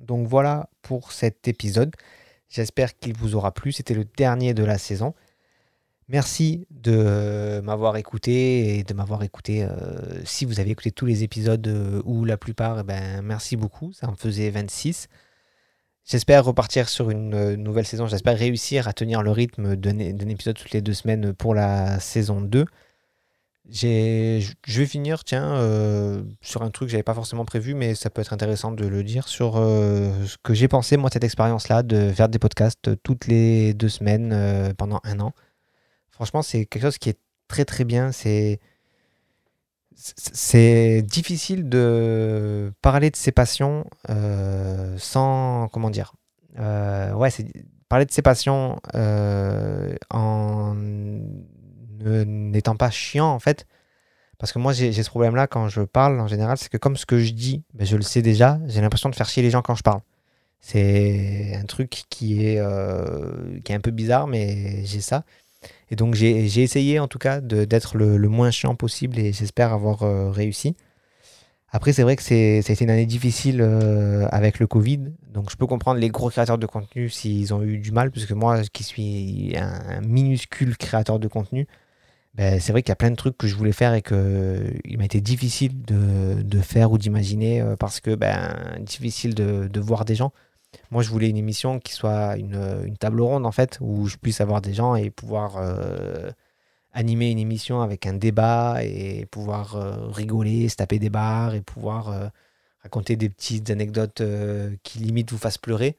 Donc 0.00 0.26
voilà 0.26 0.68
pour 0.82 1.12
cet 1.12 1.48
épisode. 1.48 1.94
J'espère 2.48 2.98
qu'il 2.98 3.16
vous 3.16 3.36
aura 3.36 3.52
plu. 3.52 3.72
C'était 3.72 3.94
le 3.94 4.04
dernier 4.04 4.54
de 4.54 4.64
la 4.64 4.78
saison. 4.78 5.14
Merci 6.08 6.66
de 6.70 7.60
m'avoir 7.62 7.96
écouté 7.96 8.78
et 8.78 8.82
de 8.82 8.94
m'avoir 8.94 9.22
écouté. 9.22 9.62
Euh, 9.62 10.24
si 10.24 10.44
vous 10.44 10.58
avez 10.58 10.70
écouté 10.70 10.90
tous 10.90 11.06
les 11.06 11.22
épisodes 11.22 11.64
euh, 11.68 12.02
ou 12.04 12.24
la 12.24 12.36
plupart, 12.36 12.80
eh 12.80 12.82
ben, 12.82 13.22
merci 13.22 13.54
beaucoup. 13.54 13.92
Ça 13.92 14.08
en 14.08 14.16
faisait 14.16 14.50
26. 14.50 15.06
J'espère 16.04 16.44
repartir 16.44 16.88
sur 16.88 17.10
une 17.10 17.34
euh, 17.34 17.56
nouvelle 17.56 17.86
saison. 17.86 18.08
J'espère 18.08 18.36
réussir 18.36 18.88
à 18.88 18.92
tenir 18.92 19.22
le 19.22 19.30
rythme 19.30 19.76
d'un 19.76 20.00
épisode 20.00 20.56
toutes 20.56 20.72
les 20.72 20.82
deux 20.82 20.94
semaines 20.94 21.32
pour 21.32 21.54
la 21.54 22.00
saison 22.00 22.40
2. 22.40 22.64
Je 23.68 24.78
vais 24.78 24.86
finir, 24.86 25.24
tiens, 25.24 25.56
sur 26.40 26.62
un 26.62 26.70
truc 26.70 26.88
que 26.88 26.92
j'avais 26.92 27.02
pas 27.02 27.14
forcément 27.14 27.44
prévu, 27.44 27.74
mais 27.74 27.94
ça 27.94 28.10
peut 28.10 28.20
être 28.20 28.32
intéressant 28.32 28.72
de 28.72 28.86
le 28.86 29.04
dire, 29.04 29.28
sur 29.28 29.54
ce 29.54 30.36
que 30.42 30.54
j'ai 30.54 30.68
pensé, 30.68 30.96
moi, 30.96 31.10
cette 31.12 31.24
expérience-là, 31.24 31.82
de 31.82 32.10
faire 32.12 32.28
des 32.28 32.38
podcasts 32.38 32.90
toutes 33.02 33.26
les 33.26 33.74
deux 33.74 33.88
semaines 33.88 34.74
pendant 34.76 35.00
un 35.04 35.20
an. 35.20 35.32
Franchement, 36.10 36.42
c'est 36.42 36.66
quelque 36.66 36.82
chose 36.82 36.98
qui 36.98 37.10
est 37.10 37.18
très 37.48 37.64
très 37.64 37.84
bien. 37.84 38.12
C'est 38.12 38.60
c'est 39.94 41.02
difficile 41.02 41.68
de 41.68 42.72
parler 42.80 43.10
de 43.10 43.16
ses 43.16 43.32
passions 43.32 43.84
euh, 44.08 44.96
sans 44.98 45.68
comment 45.68 45.90
dire. 45.90 46.14
Euh, 46.58 47.12
ouais, 47.12 47.30
c'est 47.30 47.46
parler 47.88 48.06
de 48.06 48.10
ses 48.12 48.22
passions 48.22 48.80
euh, 48.94 49.94
en 50.10 50.76
n'étant 52.00 52.76
pas 52.76 52.90
chiant 52.90 53.28
en 53.28 53.38
fait. 53.38 53.66
Parce 54.38 54.52
que 54.52 54.58
moi, 54.58 54.72
j'ai 54.72 54.92
ce 54.92 55.10
problème-là 55.10 55.46
quand 55.46 55.68
je 55.68 55.82
parle 55.82 56.18
en 56.20 56.26
général, 56.26 56.56
c'est 56.56 56.70
que 56.70 56.78
comme 56.78 56.96
ce 56.96 57.06
que 57.06 57.18
je 57.18 57.32
dis, 57.32 57.62
ben, 57.74 57.86
je 57.86 57.96
le 57.96 58.02
sais 58.02 58.22
déjà, 58.22 58.58
j'ai 58.66 58.80
l'impression 58.80 59.10
de 59.10 59.14
faire 59.14 59.28
chier 59.28 59.42
les 59.42 59.50
gens 59.50 59.62
quand 59.62 59.74
je 59.74 59.82
parle. 59.82 60.00
C'est 60.60 61.54
un 61.56 61.64
truc 61.64 62.04
qui 62.08 62.46
est, 62.46 62.62
qui 63.64 63.72
est 63.72 63.74
un 63.74 63.80
peu 63.80 63.90
bizarre, 63.90 64.26
mais 64.26 64.84
j'ai 64.84 65.00
ça. 65.00 65.24
Et 65.90 65.96
donc 65.96 66.14
j'ai 66.14 66.62
essayé 66.62 66.98
en 66.98 67.08
tout 67.08 67.18
cas 67.18 67.40
d'être 67.40 67.96
le, 67.96 68.18
moins 68.28 68.50
chiant 68.50 68.74
possible 68.74 69.18
et 69.18 69.32
j'espère 69.32 69.72
avoir 69.72 70.02
euh, 70.02 70.30
réussi. 70.30 70.76
Après, 71.72 71.92
c'est 71.92 72.02
vrai 72.02 72.16
que 72.16 72.22
ça 72.22 72.34
a 72.34 72.72
été 72.72 72.82
une 72.82 72.90
année 72.90 73.06
difficile 73.06 73.60
euh, 73.60 74.26
avec 74.32 74.58
le 74.58 74.66
Covid. 74.66 75.12
Donc 75.32 75.50
je 75.50 75.56
peux 75.56 75.66
comprendre 75.66 76.00
les 76.00 76.08
gros 76.08 76.28
créateurs 76.28 76.58
de 76.58 76.66
contenu 76.66 77.08
s'ils 77.08 77.54
ont 77.54 77.62
eu 77.62 77.78
du 77.78 77.92
mal, 77.92 78.10
puisque 78.10 78.32
moi 78.32 78.62
qui 78.72 78.82
suis 78.82 79.54
un, 79.56 80.00
minuscule 80.00 80.76
créateur 80.76 81.20
de 81.20 81.28
contenu, 81.28 81.68
ben, 82.34 82.60
c'est 82.60 82.72
vrai 82.72 82.82
qu'il 82.82 82.90
y 82.90 82.92
a 82.92 82.96
plein 82.96 83.10
de 83.10 83.16
trucs 83.16 83.36
que 83.36 83.48
je 83.48 83.56
voulais 83.56 83.72
faire 83.72 83.94
et 83.94 84.02
qu'il 84.02 84.98
m'a 84.98 85.04
été 85.04 85.20
difficile 85.20 85.82
de, 85.82 86.60
faire 86.60 86.92
ou 86.92 86.98
d'imaginer 86.98 87.60
euh, 87.60 87.76
parce 87.76 88.00
que 88.00 88.14
ben, 88.14 88.78
difficile 88.80 89.34
de, 89.34 89.80
voir 89.80 90.04
des 90.04 90.14
gens. 90.14 90.32
Moi, 90.90 91.02
je 91.02 91.10
voulais 91.10 91.28
une 91.28 91.36
émission 91.36 91.80
qui 91.80 91.92
soit 91.92 92.36
une, 92.36 92.96
table 92.98 93.20
ronde, 93.20 93.46
en 93.46 93.52
fait, 93.52 93.78
où 93.80 94.06
je 94.06 94.16
puisse 94.16 94.40
avoir 94.40 94.60
des 94.60 94.74
gens 94.74 94.94
et 94.94 95.10
pouvoir 95.10 95.56
euh, 95.56 96.30
animer 96.92 97.30
une 97.30 97.38
émission 97.38 97.80
avec 97.82 98.06
un 98.06 98.14
débat 98.14 98.84
et 98.84 99.26
pouvoir 99.26 99.76
euh, 99.76 100.08
rigoler, 100.08 100.68
se 100.68 100.76
taper 100.76 100.98
des 100.98 101.10
barres 101.10 101.54
et 101.54 101.62
pouvoir 101.62 102.10
euh, 102.10 102.28
raconter 102.82 103.16
des 103.16 103.28
petites 103.28 103.70
anecdotes 103.70 104.22
qui 104.82 104.98
limite 105.00 105.32
vous 105.32 105.38
fassent 105.38 105.58
pleurer. 105.58 105.96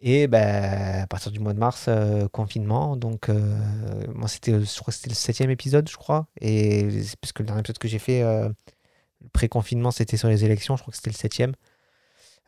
Et 0.00 0.28
ben, 0.28 1.02
à 1.02 1.06
partir 1.06 1.30
du 1.30 1.40
mois 1.40 1.52
de 1.52 1.58
mars, 1.58 1.88
confinement. 2.32 2.96
Donc, 2.96 3.28
moi, 3.28 4.28
c'était, 4.28 4.52
je 4.52 4.80
crois 4.80 4.92
que 4.92 4.96
c'était 4.96 5.10
le 5.10 5.14
septième 5.14 5.50
épisode, 5.50 5.88
je 5.88 5.96
crois. 5.96 6.26
Et 6.40 6.88
parce 7.20 7.32
que 7.32 7.42
le 7.42 7.46
dernier 7.46 7.60
épisode 7.60 7.78
que 7.78 7.88
j'ai 7.88 7.98
fait, 7.98 8.22
le 8.22 9.28
pré-confinement, 9.32 9.90
c'était 9.90 10.16
sur 10.16 10.28
les 10.28 10.44
élections. 10.44 10.76
Je 10.76 10.82
crois 10.82 10.92
que 10.92 10.96
c'était 10.96 11.10
le 11.10 11.16
septième. 11.16 11.52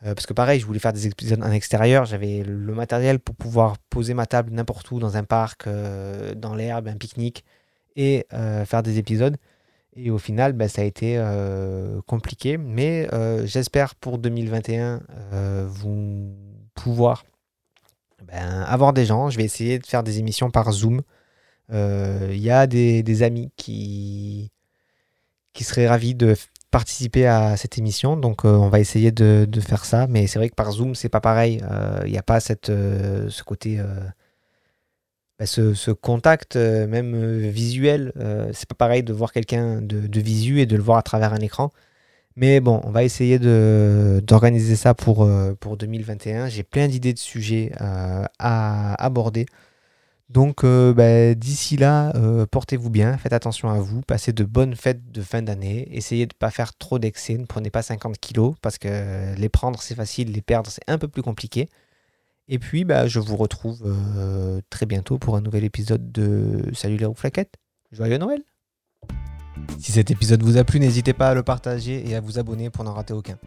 Euh, 0.05 0.15
parce 0.15 0.27
que 0.27 0.33
pareil, 0.33 0.59
je 0.59 0.67
voulais 0.67 0.81
faire 0.81 0.93
des 0.93 1.07
épisodes 1.07 1.43
en 1.43 1.51
extérieur, 1.53 2.05
j'avais 2.05 2.43
le 2.43 2.75
matériel 2.75 3.21
pour 3.21 3.37
pouvoir 3.37 3.79
poser 3.79 4.15
ma 4.15 4.27
table 4.27 4.53
n'importe 4.53 4.91
où, 4.91 4.99
dans 4.99 5.17
un 5.17 5.23
parc, 5.23 5.67
euh, 5.67 6.35
dans 6.35 6.55
l'herbe, 6.57 6.89
un 6.89 6.97
pique-nique, 6.97 7.45
et 7.95 8.27
euh, 8.33 8.65
faire 8.65 8.83
des 8.83 8.99
épisodes. 8.99 9.37
Et 9.95 10.11
au 10.11 10.19
final, 10.19 10.55
ben, 10.55 10.69
ça 10.69 10.83
a 10.83 10.85
été 10.85 11.23
compliqué. 12.07 12.57
Mais 12.57 13.09
j'espère 13.45 13.95
pour 13.95 14.17
2021 14.17 15.03
vous 15.67 16.35
pouvoir 16.75 17.25
ben, 18.27 18.63
avoir 18.67 18.93
des 18.93 19.05
gens. 19.05 19.31
Je 19.31 19.37
vais 19.37 19.45
essayer 19.45 19.79
de 19.79 19.87
faire 19.87 20.03
des 20.03 20.19
émissions 20.19 20.51
par 20.51 20.71
Zoom. 20.73 21.03
Il 21.71 22.39
y 22.39 22.51
a 22.51 22.67
des, 22.67 23.23
amis 23.23 23.51
qui, 23.57 24.51
seraient 25.61 25.89
ravis 25.89 26.15
de 26.15 26.35
participer 26.73 27.27
à 27.27 27.57
cette 27.57 27.79
émission. 27.79 28.17
Donc, 28.17 28.45
euh, 28.45 28.49
on 28.49 28.69
va 28.69 28.81
essayer 28.81 29.13
de, 29.13 29.47
faire 29.61 29.85
ça. 29.85 30.09
Mais 30.09 30.27
c'est 30.27 30.41
vrai 30.41 30.49
que 30.49 30.57
par 30.57 30.73
Zoom, 30.73 30.97
c'est 30.97 31.09
pas 31.09 31.21
pareil. 31.21 31.59
Il 31.61 31.67
euh, 31.71 32.09
n'y 32.09 32.19
a 32.19 32.23
pas 32.23 32.41
cette, 32.41 32.71
euh, 32.71 33.29
ce 33.29 33.45
côté. 33.45 33.79
Bah, 35.39 35.47
ce, 35.47 35.91
contact, 35.93 36.57
même 36.57 37.49
visuel. 37.49 38.13
c'est 38.53 38.69
pas 38.69 38.75
pareil 38.75 39.03
de 39.05 39.13
voir 39.13 39.33
quelqu'un 39.33 39.81
de, 39.83 40.21
visu 40.21 40.61
et 40.61 40.67
de 40.67 40.77
le 40.77 40.83
voir 40.83 40.99
à 40.99 41.03
travers 41.03 41.33
un 41.33 41.41
écran. 41.41 41.71
Mais 42.37 42.61
bon, 42.61 42.81
on 42.85 42.91
va 42.91 43.05
essayer 43.05 43.39
d'organiser 43.39 44.77
ça 44.77 44.95
pour, 44.95 45.29
pour 45.61 45.77
2021. 45.77 46.49
J'ai 46.49 46.63
plein 46.63 46.89
d'idées 46.89 47.13
de 47.13 47.19
sujets 47.19 47.73
à 47.79 48.95
aborder. 49.05 49.47
Donc 50.33 50.65
euh, 50.65 50.95
bah, 50.95 51.35
d'ici 51.35 51.77
là, 51.77 52.11
euh, 52.17 52.47
portez-vous 52.47 52.89
bien, 52.89 53.19
faites 53.19 53.35
attention 53.35 53.69
à 53.69 53.81
vous, 53.81 54.01
passez 54.01 54.33
de 54.33 54.45
bonnes 54.45 54.75
fêtes 54.75 55.13
de 55.13 55.21
fin 55.21 55.43
d'année, 55.43 55.87
essayez 55.95 56.25
de 56.25 56.33
ne 56.35 56.39
pas 56.39 56.51
faire 56.51 56.75
trop 56.75 56.99
d'excès, 56.99 57.37
ne 57.37 57.45
prenez 57.45 57.69
pas 57.69 57.83
50 57.83 58.17
kilos 58.19 58.55
parce 58.63 58.79
que 58.79 59.35
les 59.37 59.49
prendre 59.51 59.83
c'est 59.83 59.95
facile, 59.95 60.33
les 60.33 60.41
perdre 60.41 60.71
c'est 60.71 60.83
un 60.89 60.97
peu 60.97 61.07
plus 61.09 61.21
compliqué. 61.23 61.69
Et 62.49 62.59
puis 62.59 62.85
bah, 62.85 63.09
je 63.09 63.21
vous 63.21 63.37
retrouve 63.37 63.83
euh, 63.85 64.63
très 64.71 64.87
bientôt 64.87 65.19
pour 65.19 65.37
un 65.37 65.43
nouvel 65.43 65.65
épisode 65.65 66.13
de 66.13 66.65
Salut 66.73 66.97
les 66.97 67.05
rouflaquettes. 67.05 67.57
Joyeux 67.93 68.17
Noël 68.17 68.43
Si 69.79 69.93
cet 69.93 70.11
épisode 70.11 70.43
vous 70.43 70.57
a 70.57 70.65
plu, 70.65 70.81
n'hésitez 70.81 71.13
pas 71.13 71.31
à 71.31 71.35
le 71.35 71.43
partager 71.43 72.09
et 72.09 72.15
à 72.15 72.21
vous 72.21 72.39
abonner 72.39 72.71
pour 72.71 72.85
n'en 72.85 72.95
rater 72.95 73.13
aucun. 73.13 73.39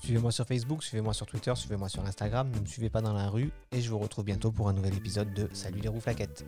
Suivez-moi 0.00 0.32
sur 0.32 0.46
Facebook, 0.46 0.82
suivez-moi 0.82 1.14
sur 1.14 1.26
Twitter, 1.26 1.52
suivez-moi 1.54 1.88
sur 1.88 2.04
Instagram, 2.04 2.50
ne 2.54 2.60
me 2.60 2.66
suivez 2.66 2.90
pas 2.90 3.00
dans 3.00 3.14
la 3.14 3.30
rue 3.30 3.50
et 3.72 3.80
je 3.80 3.88
vous 3.88 3.98
retrouve 3.98 4.24
bientôt 4.24 4.50
pour 4.52 4.68
un 4.68 4.74
nouvel 4.74 4.94
épisode 4.94 5.32
de 5.32 5.48
Salut 5.54 5.80
les 5.80 5.88
roux 5.88 6.00
flaquettes. 6.00 6.44